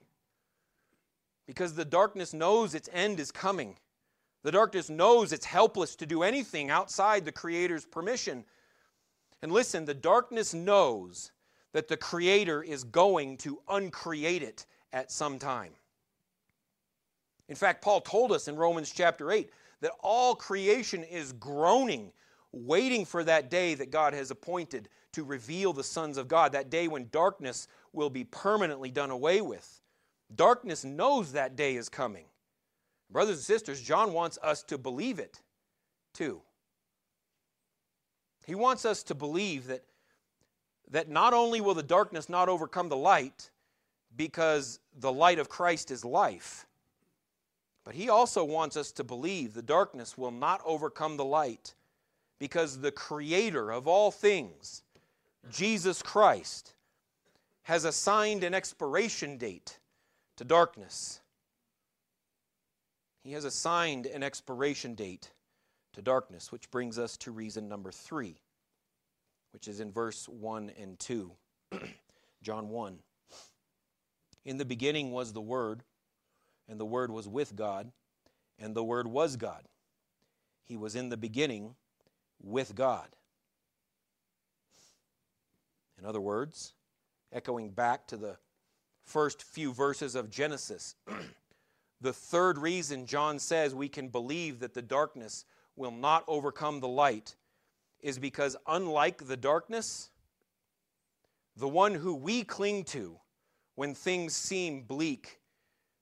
Because 1.47 1.75
the 1.75 1.85
darkness 1.85 2.33
knows 2.33 2.75
its 2.75 2.89
end 2.93 3.21
is 3.21 3.31
coming. 3.31 3.77
The 4.43 4.53
darkness 4.53 4.89
knows 4.89 5.33
it's 5.33 5.47
helpless 5.47 5.95
to 5.97 6.07
do 6.07 6.23
anything 6.23 6.71
outside 6.71 7.25
the 7.25 7.33
Creator's 7.33 7.85
permission. 7.85 8.45
And 9.43 9.53
listen, 9.53 9.85
the 9.85 9.95
darkness 9.95 10.55
knows 10.55 11.33
that 11.73 11.89
the 11.89 11.97
Creator 11.97 12.63
is 12.63 12.85
going 12.85 13.37
to 13.39 13.61
uncreate 13.69 14.43
it 14.43 14.67
at 14.93 15.11
some 15.11 15.39
time. 15.39 15.73
In 17.53 17.57
fact, 17.57 17.83
Paul 17.83 18.01
told 18.01 18.33
us 18.33 18.49
in 18.49 18.57
Romans 18.57 18.91
chapter 18.91 19.31
8 19.31 19.51
that 19.83 19.93
all 20.01 20.35
creation 20.35 21.05
is 21.05 21.35
groaning, 21.35 22.11
waiting 22.51 23.05
for 23.05 23.23
that 23.25 23.51
day 23.51 23.75
that 23.75 23.91
God 23.91 24.15
has 24.15 24.31
appointed 24.31 24.89
to 25.13 25.23
reveal 25.23 25.75
the 25.75 25.85
sons 25.85 26.17
of 26.17 26.29
God, 26.29 26.53
that 26.53 26.71
day 26.71 26.89
when 26.89 27.11
darkness 27.13 27.69
will 27.93 28.09
be 28.09 28.25
permanently 28.25 28.91
done 28.91 29.11
away 29.11 29.43
with. 29.43 29.83
Darkness 30.35 30.83
knows 30.83 31.33
that 31.33 31.55
day 31.55 31.77
is 31.77 31.91
coming. 31.91 32.25
Brothers 33.11 33.37
and 33.37 33.45
sisters, 33.45 33.83
John 33.83 34.15
wants 34.15 34.39
us 34.43 34.63
to 34.63 34.79
believe 34.79 35.19
it 35.19 35.43
too. 36.15 36.41
He 38.47 38.55
wants 38.55 38.87
us 38.87 39.03
to 39.03 39.15
believe 39.15 39.67
that, 39.67 39.85
that 40.91 41.11
not 41.11 41.35
only 41.35 41.61
will 41.61 41.75
the 41.75 41.83
darkness 41.83 42.31
not 42.31 42.49
overcome 42.49 42.89
the 42.89 42.97
light, 42.97 43.51
because 44.17 44.81
the 45.01 45.13
light 45.13 45.39
of 45.39 45.51
Christ 45.51 45.91
is 45.91 46.03
life, 46.03 46.67
but 47.85 47.95
he 47.95 48.09
also 48.09 48.45
wants 48.45 48.77
us 48.77 48.93
to 48.93 49.05
believe 49.05 49.55
the 49.55 49.63
darkness 49.63 50.17
will 50.17 50.31
not 50.31 50.61
overcome 50.65 51.17
the 51.17 51.25
light, 51.25 51.75
because 52.39 52.79
the 52.79 52.93
Creator 52.93 53.71
of 53.71 53.87
all 53.87 54.11
things, 54.11 54.83
Jesus 55.51 56.03
Christ, 56.03 56.75
has 57.65 57.85
assigned 57.85 58.45
an 58.45 58.55
expiration 58.55 59.39
date 59.39 59.79
to 60.37 60.45
darkness. 60.45 61.21
He 63.23 63.33
has 63.33 63.45
assigned 63.45 64.07
an 64.07 64.23
expiration 64.23 64.95
date 64.95 65.31
to 65.93 66.03
darkness, 66.03 66.51
which 66.51 66.71
brings 66.71 66.99
us 66.99 67.17
to 67.19 67.31
reason 67.31 67.69
number 67.69 67.93
three, 67.93 68.37
which 69.53 69.69
is 69.69 69.81
in 69.81 69.93
verse 69.93 70.29
1 70.29 70.73
and 70.81 70.99
2. 70.99 71.31
John 72.43 72.69
1. 72.71 72.99
In 74.45 74.57
the 74.57 74.65
beginning 74.65 75.13
was 75.13 75.33
the 75.33 75.41
Word, 75.41 75.85
and 76.69 76.79
the 76.79 76.87
Word 76.87 77.11
was 77.11 77.29
with 77.29 77.57
God, 77.57 77.93
and 78.59 78.75
the 78.75 78.85
Word 78.85 79.07
was 79.07 79.37
God. 79.37 79.63
He 80.65 80.77
was 80.77 80.95
in 80.95 81.09
the 81.09 81.17
beginning 81.17 81.75
with 82.43 82.75
God. 82.75 83.09
In 85.99 86.07
other 86.07 86.21
words, 86.21 86.75
echoing 87.33 87.71
back 87.71 88.07
to 88.09 88.17
the 88.17 88.37
first 89.05 89.43
few 89.43 89.73
verses 89.73 90.15
of 90.15 90.31
Genesis. 90.31 90.97
the 92.01 92.13
third 92.13 92.59
reason 92.59 93.07
John 93.07 93.39
says 93.39 93.75
we 93.75 93.89
can 93.89 94.09
believe 94.09 94.61
that 94.61 94.75
the 94.75 94.83
darkness 94.83 95.45
will 95.77 95.91
not 95.91 96.25
overcome 96.27 96.81
the 96.81 96.89
light 96.89 97.37
is 98.01 98.19
because, 98.19 98.57
unlike 98.67 99.27
the 99.27 99.37
darkness, 99.37 100.11
the 101.57 101.69
one 101.69 101.95
who 101.95 102.15
we 102.15 102.43
cling 102.43 102.85
to 102.85 103.19
when 103.75 103.95
things 103.95 104.35
seem 104.35 104.83
bleak, 104.83 105.39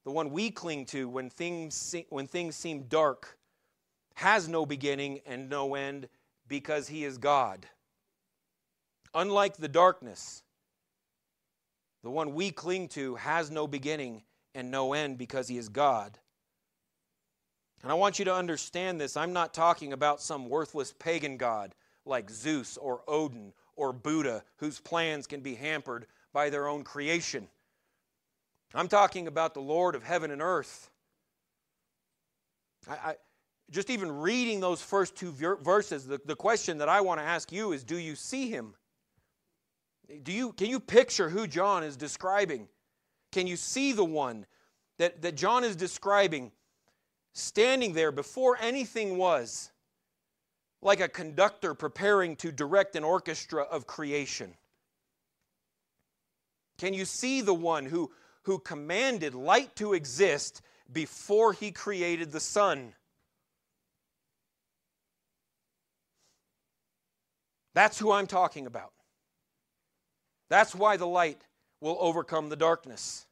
the 0.04 0.10
one 0.10 0.30
we 0.30 0.50
cling 0.50 0.86
to 0.86 1.08
when 1.08 1.30
things, 1.30 1.94
when 2.08 2.26
things 2.26 2.56
seem 2.56 2.84
dark, 2.84 3.38
has 4.14 4.48
no 4.48 4.66
beginning 4.66 5.20
and 5.26 5.48
no 5.48 5.74
end 5.74 6.08
because 6.48 6.88
he 6.88 7.04
is 7.04 7.18
God. 7.18 7.66
Unlike 9.14 9.56
the 9.56 9.68
darkness, 9.68 10.42
the 12.02 12.10
one 12.10 12.34
we 12.34 12.50
cling 12.50 12.88
to 12.88 13.16
has 13.16 13.50
no 13.50 13.66
beginning 13.66 14.22
and 14.54 14.70
no 14.70 14.92
end 14.92 15.18
because 15.18 15.48
he 15.48 15.58
is 15.58 15.68
God. 15.68 16.18
And 17.82 17.90
I 17.90 17.94
want 17.94 18.18
you 18.18 18.24
to 18.26 18.34
understand 18.34 19.00
this. 19.00 19.16
I'm 19.16 19.32
not 19.32 19.54
talking 19.54 19.92
about 19.92 20.20
some 20.20 20.48
worthless 20.48 20.94
pagan 20.98 21.36
god 21.36 21.74
like 22.04 22.30
Zeus 22.30 22.76
or 22.76 23.02
Odin 23.08 23.52
or 23.76 23.92
Buddha 23.92 24.44
whose 24.56 24.80
plans 24.80 25.26
can 25.26 25.40
be 25.40 25.54
hampered 25.54 26.06
by 26.32 26.50
their 26.50 26.68
own 26.68 26.84
creation. 26.84 27.48
I'm 28.74 28.88
talking 28.88 29.26
about 29.26 29.54
the 29.54 29.60
Lord 29.60 29.94
of 29.94 30.04
heaven 30.04 30.30
and 30.30 30.40
earth. 30.40 30.90
I, 32.88 32.92
I, 32.92 33.14
just 33.70 33.90
even 33.90 34.10
reading 34.10 34.60
those 34.60 34.82
first 34.82 35.16
two 35.16 35.32
verses, 35.32 36.06
the, 36.06 36.20
the 36.24 36.36
question 36.36 36.78
that 36.78 36.88
I 36.88 37.00
want 37.00 37.20
to 37.20 37.24
ask 37.24 37.52
you 37.52 37.72
is 37.72 37.84
do 37.84 37.96
you 37.96 38.14
see 38.14 38.50
him? 38.50 38.74
Do 40.22 40.32
you, 40.32 40.52
can 40.52 40.68
you 40.68 40.80
picture 40.80 41.28
who 41.28 41.46
John 41.46 41.84
is 41.84 41.96
describing? 41.96 42.68
Can 43.30 43.46
you 43.46 43.56
see 43.56 43.92
the 43.92 44.04
one 44.04 44.44
that, 44.98 45.22
that 45.22 45.36
John 45.36 45.62
is 45.62 45.76
describing 45.76 46.50
standing 47.32 47.92
there 47.92 48.10
before 48.10 48.58
anything 48.60 49.18
was, 49.18 49.70
like 50.82 51.00
a 51.00 51.08
conductor 51.08 51.74
preparing 51.74 52.34
to 52.36 52.50
direct 52.50 52.96
an 52.96 53.04
orchestra 53.04 53.62
of 53.62 53.86
creation? 53.86 54.54
Can 56.76 56.92
you 56.92 57.04
see 57.04 57.40
the 57.40 57.54
one 57.54 57.84
who, 57.84 58.10
who 58.42 58.58
commanded 58.58 59.34
light 59.34 59.74
to 59.76 59.92
exist 59.92 60.62
before 60.92 61.52
he 61.52 61.70
created 61.70 62.32
the 62.32 62.40
sun? 62.40 62.94
That's 67.74 67.98
who 67.98 68.12
I'm 68.12 68.26
talking 68.26 68.66
about. 68.66 68.92
That's 70.48 70.74
why 70.74 70.96
the 70.96 71.06
light 71.06 71.40
will 71.80 71.96
overcome 72.00 72.48
the 72.48 72.56
darkness. 72.56 73.26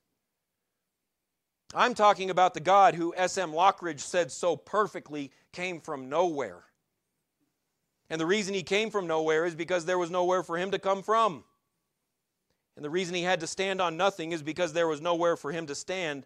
I'm 1.74 1.94
talking 1.94 2.30
about 2.30 2.54
the 2.54 2.60
God 2.60 2.94
who 2.94 3.12
S.M. 3.16 3.52
Lockridge 3.52 4.00
said 4.00 4.32
so 4.32 4.56
perfectly 4.56 5.32
came 5.52 5.80
from 5.80 6.08
nowhere. 6.08 6.62
And 8.08 8.20
the 8.20 8.26
reason 8.26 8.54
he 8.54 8.62
came 8.62 8.90
from 8.90 9.06
nowhere 9.06 9.44
is 9.44 9.54
because 9.54 9.84
there 9.84 9.98
was 9.98 10.10
nowhere 10.10 10.42
for 10.42 10.56
him 10.56 10.70
to 10.70 10.78
come 10.78 11.02
from. 11.02 11.44
And 12.78 12.84
the 12.84 12.90
reason 12.90 13.16
he 13.16 13.24
had 13.24 13.40
to 13.40 13.48
stand 13.48 13.80
on 13.80 13.96
nothing 13.96 14.30
is 14.30 14.40
because 14.40 14.72
there 14.72 14.86
was 14.86 15.00
nowhere 15.00 15.36
for 15.36 15.50
him 15.50 15.66
to 15.66 15.74
stand. 15.74 16.24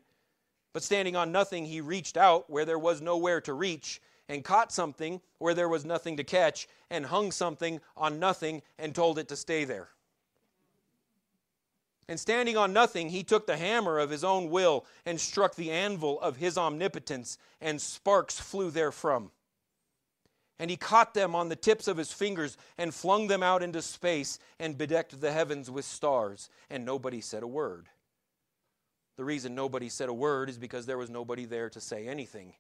But 0.75 0.83
standing 0.83 1.17
on 1.17 1.33
nothing, 1.33 1.65
he 1.65 1.81
reached 1.81 2.19
out 2.19 2.51
where 2.51 2.67
there 2.67 2.79
was 2.79 3.01
nowhere 3.01 3.41
to 3.41 3.55
reach 3.55 4.03
and 4.29 4.45
caught 4.45 4.71
something 4.71 5.23
where 5.39 5.55
there 5.55 5.71
was 5.71 5.87
nothing 5.87 6.19
to 6.19 6.25
catch 6.25 6.69
and 6.91 7.07
hung 7.07 7.33
something 7.33 7.81
on 7.97 8.19
nothing 8.19 8.61
and 8.79 8.95
told 8.95 9.19
it 9.19 9.29
to 9.29 9.37
stay 9.37 9.65
there. 9.65 9.89
And 12.07 12.21
standing 12.21 12.59
on 12.59 12.75
nothing, 12.75 13.09
he 13.09 13.23
took 13.23 13.47
the 13.47 13.57
hammer 13.57 13.99
of 13.99 14.11
his 14.11 14.23
own 14.23 14.51
will 14.51 14.85
and 15.07 15.19
struck 15.19 15.55
the 15.55 15.71
anvil 15.71 16.21
of 16.21 16.37
his 16.37 16.59
omnipotence, 16.59 17.39
and 17.63 17.81
sparks 17.81 18.39
flew 18.39 18.71
therefrom. 18.71 19.31
And 20.63 20.71
he 20.71 20.77
caught 20.77 21.13
them 21.13 21.35
on 21.35 21.49
the 21.49 21.57
tips 21.57 21.89
of 21.89 21.97
his 21.97 22.13
fingers 22.13 22.57
and 22.79 22.95
flung 22.95 23.27
them 23.27 23.43
out 23.43 23.65
into 23.65 23.83
space 23.83 24.39
and 24.61 24.79
bedecked 24.79 25.21
the 25.21 25.33
heavens 25.33 25.69
with 25.69 25.85
stars, 25.85 26.51
and 26.71 26.85
nobody 26.85 27.21
said 27.21 27.43
a 27.43 27.49
word. 27.49 27.89
The 29.17 29.25
reason 29.25 29.57
nobody 29.57 29.89
said 29.89 30.09
a 30.09 30.15
word 30.15 30.49
is 30.49 30.59
because 30.59 30.87
there 30.87 30.99
was 30.99 31.11
nobody 31.11 31.47
there 31.47 31.69
to 31.71 31.81
say 31.81 32.07
anything. 32.07 32.53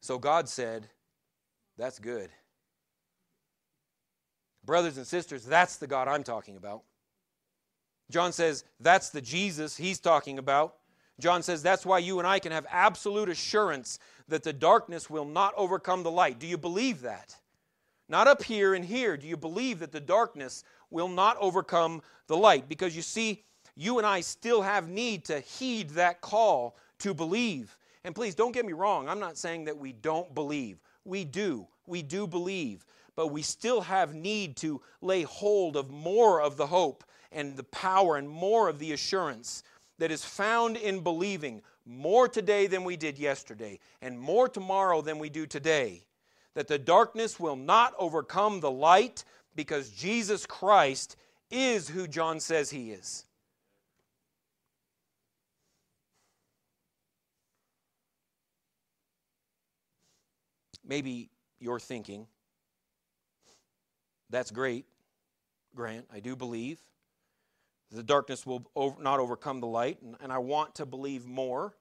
So 0.00 0.18
God 0.18 0.48
said, 0.48 0.88
That's 1.78 2.00
good. 2.00 2.30
Brothers 4.64 4.96
and 4.96 5.06
sisters, 5.06 5.44
that's 5.44 5.76
the 5.76 5.86
God 5.86 6.08
I'm 6.08 6.24
talking 6.24 6.56
about. 6.56 6.82
John 8.10 8.32
says 8.32 8.64
that's 8.80 9.10
the 9.10 9.20
Jesus 9.20 9.76
he's 9.76 10.00
talking 10.00 10.40
about. 10.40 10.74
John 11.18 11.42
says 11.42 11.62
that's 11.62 11.86
why 11.86 11.98
you 11.98 12.18
and 12.18 12.28
I 12.28 12.38
can 12.38 12.52
have 12.52 12.66
absolute 12.70 13.28
assurance 13.28 13.98
that 14.28 14.42
the 14.42 14.52
darkness 14.52 15.08
will 15.08 15.24
not 15.24 15.54
overcome 15.56 16.02
the 16.02 16.10
light. 16.10 16.38
Do 16.38 16.46
you 16.46 16.58
believe 16.58 17.00
that? 17.02 17.36
Not 18.08 18.28
up 18.28 18.42
here 18.42 18.74
and 18.74 18.84
here. 18.84 19.16
Do 19.16 19.26
you 19.26 19.36
believe 19.36 19.80
that 19.80 19.92
the 19.92 20.00
darkness 20.00 20.62
will 20.90 21.08
not 21.08 21.36
overcome 21.40 22.02
the 22.26 22.36
light? 22.36 22.68
Because 22.68 22.94
you 22.94 23.02
see, 23.02 23.42
you 23.74 23.98
and 23.98 24.06
I 24.06 24.20
still 24.20 24.62
have 24.62 24.88
need 24.88 25.24
to 25.26 25.40
heed 25.40 25.90
that 25.90 26.20
call 26.20 26.76
to 27.00 27.14
believe. 27.14 27.76
And 28.04 28.14
please 28.14 28.34
don't 28.34 28.52
get 28.52 28.66
me 28.66 28.72
wrong, 28.72 29.08
I'm 29.08 29.18
not 29.18 29.36
saying 29.36 29.64
that 29.64 29.76
we 29.76 29.92
don't 29.92 30.34
believe. 30.34 30.78
We 31.04 31.24
do. 31.24 31.66
We 31.86 32.02
do 32.02 32.26
believe. 32.26 32.86
But 33.16 33.28
we 33.28 33.42
still 33.42 33.80
have 33.80 34.14
need 34.14 34.56
to 34.58 34.80
lay 35.00 35.22
hold 35.22 35.76
of 35.76 35.90
more 35.90 36.40
of 36.40 36.56
the 36.56 36.66
hope 36.66 37.04
and 37.32 37.56
the 37.56 37.64
power 37.64 38.16
and 38.16 38.28
more 38.28 38.68
of 38.68 38.78
the 38.78 38.92
assurance 38.92 39.62
that 39.98 40.10
is 40.10 40.24
found 40.24 40.76
in 40.76 41.00
believing 41.00 41.62
more 41.84 42.28
today 42.28 42.66
than 42.66 42.84
we 42.84 42.96
did 42.96 43.18
yesterday 43.18 43.78
and 44.02 44.18
more 44.18 44.48
tomorrow 44.48 45.00
than 45.00 45.18
we 45.18 45.28
do 45.30 45.46
today. 45.46 46.04
That 46.54 46.68
the 46.68 46.78
darkness 46.78 47.38
will 47.38 47.56
not 47.56 47.94
overcome 47.98 48.60
the 48.60 48.70
light 48.70 49.24
because 49.54 49.90
Jesus 49.90 50.46
Christ 50.46 51.16
is 51.50 51.88
who 51.88 52.06
John 52.08 52.40
says 52.40 52.70
he 52.70 52.90
is. 52.90 53.24
Maybe 60.88 61.30
you're 61.58 61.80
thinking, 61.80 62.26
that's 64.30 64.50
great, 64.50 64.86
Grant, 65.74 66.06
I 66.12 66.20
do 66.20 66.36
believe. 66.36 66.78
The 67.90 68.02
darkness 68.02 68.44
will 68.44 68.68
over, 68.74 69.00
not 69.00 69.20
overcome 69.20 69.60
the 69.60 69.66
light, 69.66 70.02
and, 70.02 70.16
and 70.20 70.32
I 70.32 70.38
want 70.38 70.74
to 70.76 70.86
believe 70.86 71.24
more 71.24 71.76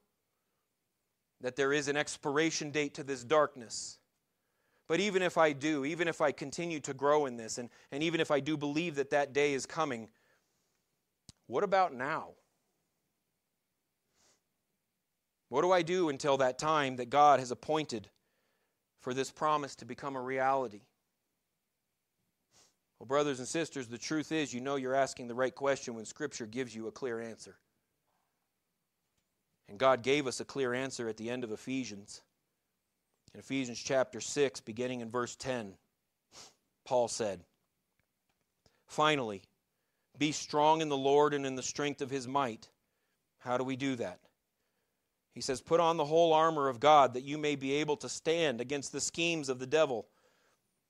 that 1.42 1.56
there 1.56 1.74
is 1.74 1.88
an 1.88 1.98
expiration 1.98 2.72
date 2.72 2.94
to 2.96 3.04
this 3.04 3.24
darkness. 3.24 3.98
But 4.88 5.00
even 5.00 5.22
if 5.22 5.38
I 5.38 5.52
do, 5.52 5.84
even 5.84 6.08
if 6.08 6.22
I 6.22 6.32
continue 6.32 6.80
to 6.82 6.94
grow 6.94 7.26
in 7.26 7.38
this, 7.38 7.58
and, 7.58 7.70
and 7.92 8.04
even 8.04 8.22
if 8.22 8.30
I 8.30 8.40
do 8.40 8.56
believe 8.56 8.96
that 8.96 9.10
that 9.10 9.34
day 9.34 9.54
is 9.54 9.66
coming, 9.66 10.10
what 11.48 11.64
about 11.64 11.94
now? 11.94 12.30
What 15.50 15.62
do 15.62 15.72
I 15.72 15.82
do 15.82 16.10
until 16.10 16.38
that 16.38 16.58
time 16.58 16.98
that 16.98 17.10
God 17.10 17.40
has 17.40 17.52
appointed 17.52 18.10
for 19.02 19.14
this 19.14 19.32
promise 19.32 19.76
to 19.78 19.86
become 19.86 20.16
a 20.16 20.22
reality? 20.22 20.82
Well, 23.00 23.08
brothers 23.08 23.40
and 23.40 23.48
sisters, 23.48 23.88
the 23.88 23.98
truth 23.98 24.32
is 24.32 24.54
you 24.54 24.62
know 24.62 24.76
you're 24.78 24.96
asking 24.96 25.28
the 25.28 25.36
right 25.36 25.54
question 25.54 25.96
when 25.96 26.06
Scripture 26.06 26.46
gives 26.46 26.74
you 26.74 26.88
a 26.88 26.92
clear 26.92 27.20
answer. 27.20 27.58
And 29.68 29.80
God 29.80 30.04
gave 30.04 30.28
us 30.28 30.40
a 30.40 30.46
clear 30.46 30.74
answer 30.74 31.10
at 31.10 31.18
the 31.18 31.30
end 31.30 31.44
of 31.44 31.52
Ephesians. 31.52 32.22
In 33.34 33.40
Ephesians 33.40 33.80
chapter 33.80 34.22
6, 34.22 34.62
beginning 34.62 35.02
in 35.02 35.10
verse 35.10 35.36
10, 35.36 35.74
Paul 36.86 37.08
said, 37.08 37.42
Finally, 38.88 39.42
be 40.18 40.32
strong 40.32 40.82
in 40.82 40.90
the 40.90 40.96
Lord 40.96 41.34
and 41.34 41.46
in 41.46 41.56
the 41.56 41.64
strength 41.64 42.02
of 42.02 42.10
his 42.10 42.28
might. 42.28 42.70
How 43.40 43.58
do 43.58 43.64
we 43.64 43.76
do 43.76 43.96
that? 43.98 44.20
He 45.34 45.42
says, 45.42 45.62
Put 45.62 45.82
on 45.82 45.98
the 45.98 46.06
whole 46.06 46.32
armor 46.32 46.70
of 46.70 46.80
God 46.80 47.14
that 47.14 47.24
you 47.24 47.38
may 47.38 47.56
be 47.56 47.74
able 47.74 47.98
to 47.98 48.08
stand 48.08 48.62
against 48.62 48.92
the 48.92 49.02
schemes 49.02 49.50
of 49.50 49.60
the 49.60 49.68
devil. 49.68 50.08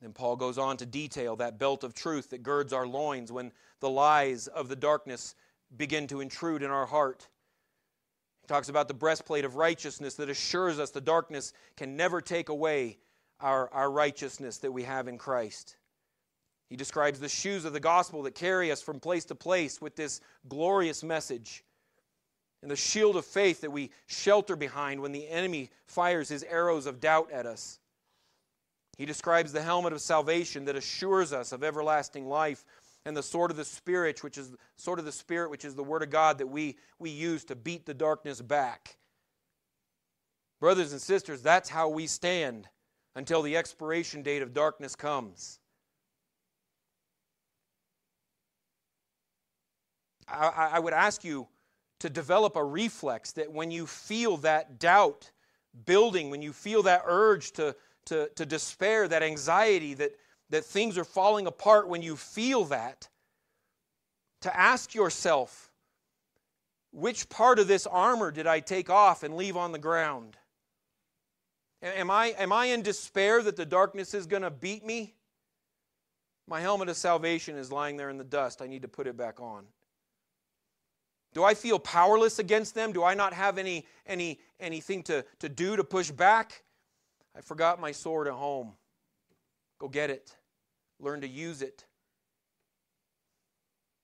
Then 0.00 0.12
Paul 0.12 0.36
goes 0.36 0.58
on 0.58 0.76
to 0.78 0.86
detail 0.86 1.36
that 1.36 1.58
belt 1.58 1.82
of 1.82 1.94
truth 1.94 2.30
that 2.30 2.42
girds 2.42 2.72
our 2.72 2.86
loins 2.86 3.32
when 3.32 3.52
the 3.80 3.90
lies 3.90 4.46
of 4.46 4.68
the 4.68 4.76
darkness 4.76 5.34
begin 5.76 6.06
to 6.08 6.20
intrude 6.20 6.62
in 6.62 6.70
our 6.70 6.86
heart. 6.86 7.28
He 8.42 8.46
talks 8.46 8.68
about 8.68 8.88
the 8.88 8.94
breastplate 8.94 9.44
of 9.44 9.56
righteousness 9.56 10.14
that 10.14 10.28
assures 10.28 10.78
us 10.78 10.90
the 10.90 11.00
darkness 11.00 11.52
can 11.76 11.96
never 11.96 12.20
take 12.20 12.48
away 12.48 12.98
our, 13.40 13.72
our 13.72 13.90
righteousness 13.90 14.58
that 14.58 14.72
we 14.72 14.84
have 14.84 15.08
in 15.08 15.18
Christ. 15.18 15.76
He 16.68 16.76
describes 16.76 17.20
the 17.20 17.28
shoes 17.28 17.64
of 17.64 17.72
the 17.72 17.80
gospel 17.80 18.22
that 18.22 18.34
carry 18.34 18.70
us 18.72 18.82
from 18.82 19.00
place 19.00 19.24
to 19.26 19.34
place 19.34 19.80
with 19.80 19.96
this 19.96 20.20
glorious 20.48 21.02
message. 21.02 21.64
And 22.62 22.70
the 22.70 22.76
shield 22.76 23.16
of 23.16 23.24
faith 23.24 23.60
that 23.60 23.70
we 23.70 23.90
shelter 24.06 24.56
behind 24.56 25.00
when 25.00 25.12
the 25.12 25.28
enemy 25.28 25.70
fires 25.86 26.28
his 26.28 26.42
arrows 26.42 26.86
of 26.86 27.00
doubt 27.00 27.30
at 27.30 27.46
us. 27.46 27.78
He 28.96 29.06
describes 29.06 29.52
the 29.52 29.62
helmet 29.62 29.92
of 29.92 30.00
salvation 30.00 30.64
that 30.64 30.76
assures 30.76 31.32
us 31.32 31.52
of 31.52 31.62
everlasting 31.62 32.26
life 32.26 32.64
and 33.04 33.16
the 33.16 33.22
sword 33.22 33.50
of 33.50 33.56
the 33.56 33.64
spirit 33.64 34.24
which 34.24 34.38
is 34.38 34.54
sword 34.76 34.98
of 34.98 35.04
the 35.04 35.12
spirit 35.12 35.50
which 35.50 35.64
is 35.64 35.74
the 35.74 35.84
word 35.84 36.02
of 36.02 36.10
God 36.10 36.38
that 36.38 36.46
we 36.46 36.76
we 36.98 37.10
use 37.10 37.44
to 37.44 37.54
beat 37.54 37.86
the 37.86 37.94
darkness 37.94 38.40
back. 38.40 38.96
Brothers 40.60 40.92
and 40.92 41.00
sisters, 41.00 41.42
that's 41.42 41.68
how 41.68 41.88
we 41.88 42.06
stand 42.06 42.68
until 43.14 43.42
the 43.42 43.56
expiration 43.56 44.22
date 44.22 44.42
of 44.42 44.54
darkness 44.54 44.96
comes. 44.96 45.58
I, 50.28 50.70
I 50.72 50.78
would 50.78 50.92
ask 50.92 51.22
you 51.22 51.46
to 52.00 52.10
develop 52.10 52.56
a 52.56 52.64
reflex 52.64 53.32
that 53.32 53.52
when 53.52 53.70
you 53.70 53.86
feel 53.86 54.38
that 54.38 54.78
doubt 54.78 55.30
building, 55.84 56.30
when 56.30 56.42
you 56.42 56.52
feel 56.52 56.82
that 56.84 57.02
urge 57.06 57.52
to, 57.52 57.76
to, 58.06 58.28
to 58.36 58.46
despair, 58.46 59.06
that 59.08 59.22
anxiety, 59.22 59.94
that, 59.94 60.12
that 60.50 60.64
things 60.64 60.96
are 60.98 61.04
falling 61.04 61.46
apart, 61.46 61.88
when 61.88 62.02
you 62.02 62.16
feel 62.16 62.64
that, 62.66 63.08
to 64.42 64.56
ask 64.56 64.94
yourself, 64.94 65.70
which 66.92 67.28
part 67.28 67.58
of 67.58 67.68
this 67.68 67.86
armor 67.86 68.30
did 68.30 68.46
I 68.46 68.60
take 68.60 68.88
off 68.88 69.22
and 69.22 69.36
leave 69.36 69.56
on 69.56 69.72
the 69.72 69.78
ground? 69.78 70.36
Am 71.82 72.10
I, 72.10 72.28
am 72.38 72.52
I 72.52 72.66
in 72.66 72.82
despair 72.82 73.42
that 73.42 73.56
the 73.56 73.66
darkness 73.66 74.14
is 74.14 74.26
going 74.26 74.42
to 74.42 74.50
beat 74.50 74.84
me? 74.84 75.14
My 76.48 76.60
helmet 76.60 76.88
of 76.88 76.96
salvation 76.96 77.56
is 77.56 77.72
lying 77.72 77.96
there 77.96 78.08
in 78.08 78.18
the 78.18 78.24
dust. 78.24 78.62
I 78.62 78.66
need 78.66 78.82
to 78.82 78.88
put 78.88 79.06
it 79.06 79.16
back 79.16 79.40
on. 79.40 79.66
Do 81.34 81.44
I 81.44 81.54
feel 81.54 81.78
powerless 81.78 82.38
against 82.38 82.74
them? 82.74 82.92
Do 82.92 83.04
I 83.04 83.14
not 83.14 83.34
have 83.34 83.58
any, 83.58 83.86
any, 84.06 84.40
anything 84.58 85.02
to, 85.04 85.24
to 85.40 85.48
do 85.48 85.76
to 85.76 85.84
push 85.84 86.10
back? 86.10 86.62
I 87.36 87.40
forgot 87.40 87.80
my 87.80 87.92
sword 87.92 88.26
at 88.26 88.34
home. 88.34 88.72
Go 89.78 89.88
get 89.88 90.10
it. 90.10 90.34
Learn 90.98 91.20
to 91.20 91.28
use 91.28 91.62
it. 91.62 91.84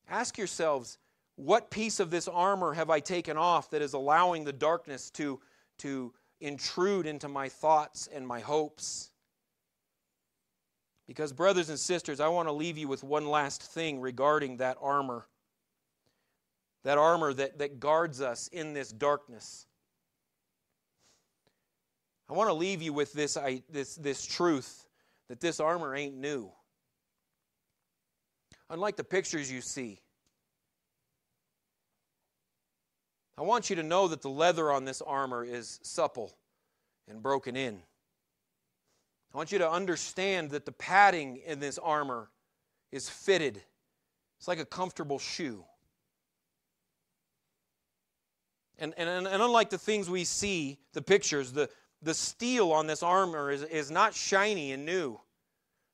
Ask 0.08 0.36
yourselves, 0.36 0.98
what 1.36 1.70
piece 1.70 1.98
of 1.98 2.10
this 2.10 2.28
armor 2.28 2.74
have 2.74 2.90
I 2.90 3.00
taken 3.00 3.36
off 3.36 3.70
that 3.70 3.80
is 3.80 3.94
allowing 3.94 4.44
the 4.44 4.52
darkness 4.52 5.10
to, 5.12 5.40
to 5.78 6.12
intrude 6.40 7.06
into 7.06 7.28
my 7.28 7.48
thoughts 7.48 8.08
and 8.12 8.26
my 8.26 8.40
hopes? 8.40 9.10
Because, 11.06 11.32
brothers 11.32 11.70
and 11.70 11.78
sisters, 11.78 12.20
I 12.20 12.28
want 12.28 12.48
to 12.48 12.52
leave 12.52 12.76
you 12.76 12.88
with 12.88 13.02
one 13.02 13.26
last 13.26 13.62
thing 13.62 14.00
regarding 14.00 14.58
that 14.58 14.76
armor 14.80 15.26
that 16.84 16.98
armor 16.98 17.32
that, 17.32 17.58
that 17.58 17.80
guards 17.80 18.20
us 18.20 18.48
in 18.48 18.72
this 18.72 18.90
darkness. 18.90 19.66
I 22.32 22.34
want 22.34 22.48
to 22.48 22.54
leave 22.54 22.80
you 22.80 22.94
with 22.94 23.12
this, 23.12 23.36
I, 23.36 23.62
this, 23.70 23.94
this 23.94 24.24
truth 24.24 24.86
that 25.28 25.38
this 25.38 25.60
armor 25.60 25.94
ain't 25.94 26.16
new. 26.16 26.50
Unlike 28.70 28.96
the 28.96 29.04
pictures 29.04 29.52
you 29.52 29.60
see, 29.60 30.00
I 33.36 33.42
want 33.42 33.68
you 33.68 33.76
to 33.76 33.82
know 33.82 34.08
that 34.08 34.22
the 34.22 34.30
leather 34.30 34.72
on 34.72 34.86
this 34.86 35.02
armor 35.02 35.44
is 35.44 35.78
supple 35.82 36.32
and 37.06 37.22
broken 37.22 37.54
in. 37.54 37.82
I 39.34 39.36
want 39.36 39.52
you 39.52 39.58
to 39.58 39.70
understand 39.70 40.52
that 40.52 40.64
the 40.64 40.72
padding 40.72 41.38
in 41.46 41.60
this 41.60 41.76
armor 41.76 42.30
is 42.92 43.10
fitted. 43.10 43.60
It's 44.38 44.48
like 44.48 44.58
a 44.58 44.64
comfortable 44.64 45.18
shoe. 45.18 45.66
And, 48.78 48.94
and, 48.96 49.26
and 49.26 49.42
unlike 49.42 49.68
the 49.68 49.76
things 49.76 50.08
we 50.08 50.24
see, 50.24 50.78
the 50.94 51.02
pictures, 51.02 51.52
the, 51.52 51.68
the 52.02 52.14
steel 52.14 52.72
on 52.72 52.86
this 52.86 53.02
armor 53.02 53.50
is, 53.50 53.62
is 53.62 53.90
not 53.90 54.14
shiny 54.14 54.72
and 54.72 54.84
new. 54.84 55.20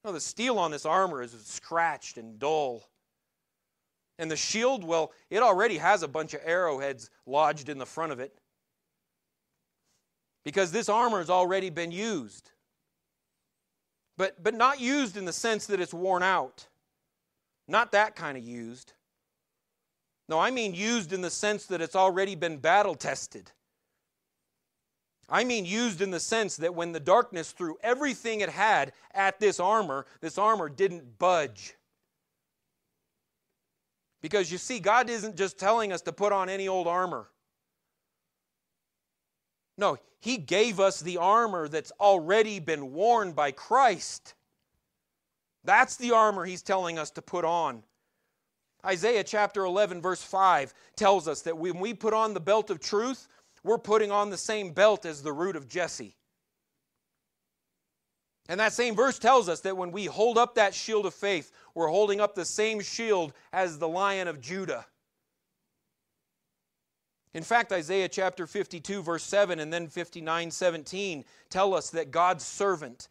No, 0.05 0.13
the 0.13 0.21
steel 0.21 0.59
on 0.59 0.71
this 0.71 0.87
armor 0.87 1.23
is 1.23 1.33
scratched 1.45 2.17
and 2.17 2.39
dull. 2.39 2.89
And 4.19 4.31
the 4.31 4.37
shield, 4.37 4.85
well, 4.85 5.13
it 5.31 5.43
already 5.43 5.79
has 5.79 6.03
a 6.03 6.09
bunch 6.09 6.35
of 6.35 6.41
arrowheads 6.45 7.11
lodged 7.27 7.69
in 7.69 7.79
the 7.79 7.87
front 7.87 8.13
of 8.13 8.21
it. 8.21 8.37
Because 10.45 10.73
this 10.73 10.89
armor 10.89 11.19
has 11.19 11.31
already 11.31 11.71
been 11.71 11.93
used. 11.93 12.51
But, 14.17 14.43
but 14.43 14.55
not 14.55 14.81
used 14.81 15.17
in 15.17 15.25
the 15.25 15.33
sense 15.33 15.67
that 15.67 15.81
it's 15.81 15.95
worn 15.95 16.23
out. 16.23 16.67
Not 17.69 17.93
that 17.93 18.17
kind 18.17 18.37
of 18.37 18.43
used. 18.43 18.95
No, 20.29 20.39
I 20.39 20.51
mean 20.51 20.75
used 20.75 21.13
in 21.13 21.21
the 21.21 21.31
sense 21.31 21.67
that 21.67 21.81
it's 21.81 21.97
already 21.97 22.35
been 22.35 22.57
battle 22.57 22.95
tested. 22.95 23.53
I 25.29 25.45
mean 25.45 25.67
used 25.67 26.01
in 26.01 26.11
the 26.11 26.21
sense 26.21 26.57
that 26.57 26.75
when 26.75 26.93
the 26.93 27.01
darkness 27.01 27.53
threw 27.53 27.77
everything 27.83 28.41
it 28.41 28.49
had 28.49 28.93
at 29.13 29.39
this 29.39 29.61
armor, 29.61 30.07
this 30.21 30.39
armor 30.39 30.69
didn't 30.69 31.19
budge. 31.19 31.75
Because 34.23 34.51
you 34.51 34.59
see, 34.59 34.81
God 34.81 35.11
isn't 35.11 35.37
just 35.37 35.59
telling 35.59 35.93
us 35.93 36.01
to 36.03 36.13
put 36.13 36.33
on 36.33 36.49
any 36.49 36.67
old 36.67 36.87
armor. 36.87 37.29
No, 39.77 39.99
He 40.21 40.39
gave 40.39 40.81
us 40.81 41.01
the 41.01 41.19
armor 41.19 41.69
that's 41.69 41.93
already 42.01 42.59
been 42.59 42.93
worn 42.93 43.33
by 43.33 43.53
Christ. 43.53 44.35
That's 45.63 45.97
the 45.97 46.13
armor 46.13 46.45
He's 46.47 46.63
telling 46.63 46.99
us 46.99 47.11
to 47.13 47.23
put 47.23 47.45
on. 47.45 47.83
Isaiah 48.85 49.25
chapter 49.25 49.65
11, 49.65 50.01
verse 50.01 50.23
5 50.23 50.73
tells 50.97 51.29
us 51.29 51.43
that 51.43 51.59
when 51.59 51.79
we 51.79 51.93
put 51.93 52.15
on 52.15 52.33
the 52.33 52.41
belt 52.41 52.71
of 52.71 52.81
truth, 52.81 53.29
we're 53.65 53.79
putting 53.79 54.11
on 54.11 54.31
the 54.31 54.37
same 54.37 54.73
belt 54.73 55.05
as 55.05 55.23
the 55.23 55.33
root 55.33 55.57
of 55.57 55.69
Jesse. 55.69 56.17
And 58.49 58.59
that 58.61 58.73
same 58.73 58.97
verse 58.97 59.19
tells 59.19 59.49
us 59.49 59.61
that 59.61 59.77
when 59.77 59.93
we 59.93 60.07
hold 60.07 60.39
up 60.39 60.55
that 60.55 60.75
shield 60.75 61.05
of 61.05 61.13
faith, 61.13 61.53
we're 61.75 61.89
holding 61.89 62.21
up 62.21 62.35
the 62.35 62.47
same 62.47 62.81
shield 62.81 63.35
as 63.53 63.79
the 63.79 63.89
lion 63.89 64.27
of 64.27 64.41
Judah. 64.41 64.87
In 67.35 67.43
fact, 67.43 67.73
Isaiah 67.73 68.09
chapter 68.09 68.47
52, 68.47 69.03
verse 69.03 69.23
7, 69.23 69.61
and 69.61 69.71
then 69.71 69.89
59, 69.89 70.51
17 70.51 71.25
tell 71.51 71.75
us 71.75 71.91
that 71.91 72.11
God's 72.11 72.45
servant, 72.45 73.09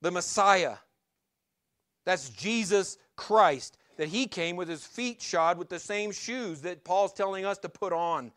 the 0.00 0.10
Messiah, 0.10 0.76
that's 2.04 2.30
Jesus 2.30 2.96
Christ, 3.14 3.76
that 3.98 4.08
he 4.08 4.26
came 4.26 4.56
with 4.56 4.68
his 4.68 4.86
feet 4.86 5.20
shod 5.20 5.58
with 5.58 5.68
the 5.68 5.78
same 5.78 6.12
shoes 6.12 6.62
that 6.62 6.82
Paul's 6.82 7.12
telling 7.12 7.44
us 7.44 7.58
to 7.58 7.68
put 7.68 7.92
on. 7.92 8.32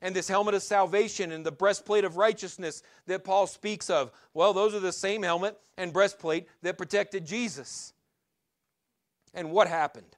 And 0.00 0.14
this 0.14 0.28
helmet 0.28 0.54
of 0.54 0.62
salvation 0.62 1.32
and 1.32 1.44
the 1.44 1.52
breastplate 1.52 2.04
of 2.04 2.16
righteousness 2.16 2.82
that 3.06 3.24
Paul 3.24 3.46
speaks 3.46 3.90
of. 3.90 4.12
Well, 4.32 4.52
those 4.52 4.74
are 4.74 4.80
the 4.80 4.92
same 4.92 5.22
helmet 5.22 5.58
and 5.76 5.92
breastplate 5.92 6.46
that 6.62 6.78
protected 6.78 7.26
Jesus. 7.26 7.92
And 9.34 9.50
what 9.50 9.68
happened? 9.68 10.16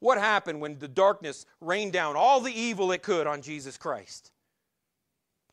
What 0.00 0.18
happened 0.18 0.60
when 0.60 0.78
the 0.78 0.88
darkness 0.88 1.46
rained 1.60 1.92
down 1.92 2.16
all 2.16 2.40
the 2.40 2.52
evil 2.52 2.90
it 2.90 3.02
could 3.02 3.26
on 3.26 3.42
Jesus 3.42 3.76
Christ? 3.76 4.32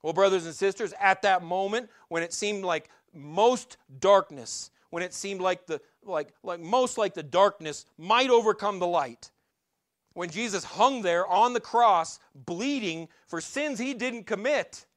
Well, 0.01 0.13
brothers 0.13 0.45
and 0.45 0.55
sisters, 0.55 0.93
at 0.99 1.21
that 1.23 1.43
moment 1.43 1.89
when 2.07 2.23
it 2.23 2.33
seemed 2.33 2.63
like 2.63 2.89
most 3.13 3.77
darkness, 3.99 4.71
when 4.89 5.03
it 5.03 5.13
seemed 5.13 5.41
like 5.41 5.65
the 5.65 5.81
like, 6.03 6.29
like 6.43 6.61
most 6.61 6.97
like 6.97 7.13
the 7.13 7.23
darkness 7.23 7.85
might 7.97 8.29
overcome 8.29 8.79
the 8.79 8.87
light. 8.87 9.31
When 10.17 10.31
Jesus 10.31 10.63
hung 10.63 11.03
there 11.03 11.27
on 11.27 11.53
the 11.53 11.59
cross, 11.59 12.17
bleeding 12.33 13.07
for 13.27 13.39
sins 13.39 13.77
he 13.77 13.93
didn't 13.93 14.23
commit. 14.23 14.87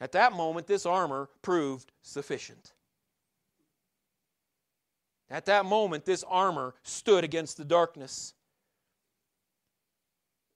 At 0.00 0.12
that 0.12 0.32
moment, 0.32 0.68
this 0.68 0.86
armor 0.86 1.28
proved 1.42 1.90
sufficient. 2.02 2.72
At 5.28 5.46
that 5.46 5.64
moment, 5.64 6.04
this 6.04 6.22
armor 6.28 6.74
stood 6.84 7.24
against 7.24 7.56
the 7.56 7.64
darkness. 7.64 8.32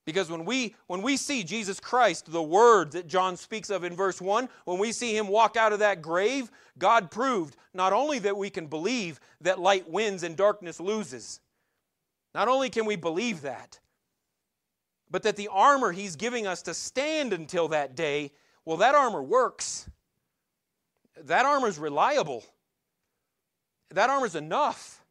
Because 0.07 0.31
when 0.31 0.45
we, 0.45 0.77
when 0.87 1.03
we 1.03 1.17
see 1.17 1.43
Jesus 1.43 1.81
Christ, 1.81 2.31
the 2.31 2.43
word 2.43 2.93
that 2.93 3.09
John 3.09 3.37
speaks 3.37 3.71
of 3.71 3.83
in 3.83 3.95
verse 3.95 4.21
1, 4.21 4.49
when 4.65 4.79
we 4.79 4.93
see 4.93 5.17
him 5.17 5.27
walk 5.27 5.57
out 5.57 5.73
of 5.73 5.81
that 5.81 6.01
grave, 6.01 6.51
God 6.79 7.11
proved 7.11 7.57
not 7.75 7.93
only 7.93 8.21
that 8.21 8.37
we 8.37 8.49
can 8.49 8.69
believe 8.69 9.19
that 9.41 9.59
light 9.59 9.91
wins 9.91 10.23
and 10.23 10.37
darkness 10.37 10.79
loses, 10.79 11.41
not 12.35 12.47
only 12.47 12.71
can 12.71 12.87
we 12.87 12.95
believe 12.95 13.43
that, 13.43 13.81
but 15.11 15.25
that 15.25 15.37
the 15.37 15.49
armor 15.49 15.91
he's 15.91 16.15
giving 16.15 16.47
us 16.47 16.63
to 16.63 16.75
stand 16.75 17.33
until 17.33 17.69
that 17.69 17.97
day, 17.97 18.31
well, 18.65 18.77
that 18.77 18.95
armor 18.95 19.23
works. 19.23 19.89
That 21.25 21.47
armor 21.47 21.67
is 21.69 21.79
reliable. 21.79 22.45
That 23.91 24.11
armor 24.11 24.27
is 24.27 24.37
enough 24.37 25.05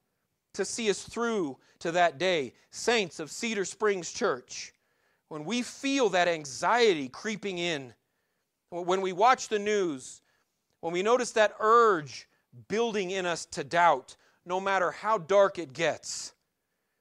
to 0.54 0.64
see 0.64 0.90
us 0.90 1.02
through 1.02 1.58
to 1.80 1.92
that 1.94 2.18
day. 2.18 2.54
Saints 2.70 3.20
of 3.20 3.32
Cedar 3.32 3.66
Springs 3.66 4.12
Church, 4.12 4.74
when 5.30 5.46
we 5.46 5.62
feel 5.62 6.10
that 6.10 6.28
anxiety 6.28 7.10
creeping 7.10 7.58
in, 7.58 7.94
when 8.70 9.02
we 9.02 9.14
watch 9.14 9.48
the 9.48 9.60
news, 9.60 10.22
when 10.82 10.94
we 10.94 11.04
notice 11.04 11.32
that 11.32 11.56
urge 11.60 12.28
building 12.68 13.12
in 13.12 13.26
us 13.26 13.46
to 13.46 13.64
doubt, 13.64 14.16
no 14.46 14.60
matter 14.60 14.92
how 14.92 15.18
dark 15.18 15.58
it 15.58 15.74
gets, 15.74 16.34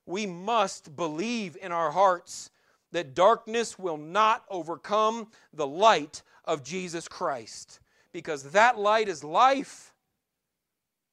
we 0.07 0.27
must 0.27 0.97
believe 0.97 1.57
in 1.61 1.73
our 1.73 1.91
hearts 1.91 2.51
that 2.93 3.15
darkness 3.15 3.79
will 3.79 3.97
not 3.97 4.45
overcome 4.49 5.29
the 5.53 5.67
light 5.67 6.23
of 6.45 6.63
Jesus 6.63 7.09
Christ. 7.09 7.81
Because 8.13 8.45
that 8.53 8.79
light 8.79 9.09
is 9.09 9.25
life, 9.25 9.93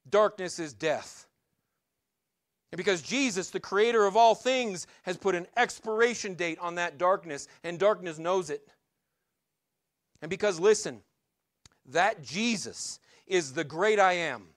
darkness 0.09 0.59
is 0.59 0.73
death. 0.73 1.25
And 2.71 2.77
because 2.77 3.01
Jesus, 3.01 3.49
the 3.49 3.59
creator 3.59 4.05
of 4.05 4.15
all 4.15 4.33
things, 4.33 4.87
has 5.03 5.17
put 5.17 5.35
an 5.35 5.47
expiration 5.57 6.35
date 6.35 6.57
on 6.59 6.75
that 6.75 6.97
darkness, 6.97 7.47
and 7.63 7.77
darkness 7.77 8.17
knows 8.17 8.49
it. 8.49 8.67
And 10.21 10.29
because, 10.29 10.59
listen, 10.59 11.01
that 11.87 12.23
Jesus 12.23 12.99
is 13.27 13.53
the 13.53 13.63
great 13.63 13.99
I 13.99 14.13
am, 14.13 14.47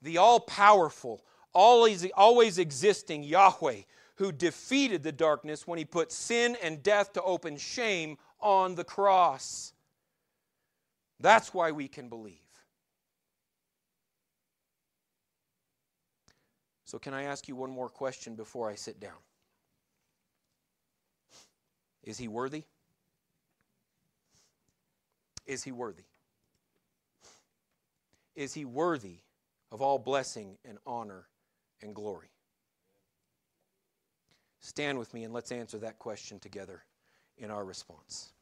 the 0.00 0.18
all 0.18 0.40
powerful, 0.40 1.22
always, 1.52 2.08
always 2.12 2.58
existing 2.58 3.24
Yahweh, 3.24 3.82
who 4.16 4.32
defeated 4.32 5.02
the 5.02 5.12
darkness 5.12 5.66
when 5.66 5.78
he 5.78 5.84
put 5.84 6.12
sin 6.12 6.56
and 6.62 6.82
death 6.82 7.12
to 7.14 7.22
open 7.22 7.56
shame 7.56 8.16
on 8.40 8.74
the 8.74 8.84
cross. 8.84 9.72
That's 11.18 11.52
why 11.52 11.72
we 11.72 11.88
can 11.88 12.08
believe. 12.08 12.38
So, 16.90 16.98
can 16.98 17.14
I 17.14 17.22
ask 17.22 17.46
you 17.46 17.54
one 17.54 17.70
more 17.70 17.88
question 17.88 18.34
before 18.34 18.68
I 18.68 18.74
sit 18.74 18.98
down? 18.98 19.22
Is 22.02 22.18
he 22.18 22.26
worthy? 22.26 22.64
Is 25.46 25.62
he 25.62 25.70
worthy? 25.70 26.02
Is 28.34 28.54
he 28.54 28.64
worthy 28.64 29.18
of 29.70 29.80
all 29.80 30.00
blessing 30.00 30.58
and 30.64 30.78
honor 30.84 31.28
and 31.80 31.94
glory? 31.94 32.32
Stand 34.58 34.98
with 34.98 35.14
me 35.14 35.22
and 35.22 35.32
let's 35.32 35.52
answer 35.52 35.78
that 35.78 36.00
question 36.00 36.40
together 36.40 36.82
in 37.38 37.52
our 37.52 37.64
response. 37.64 38.32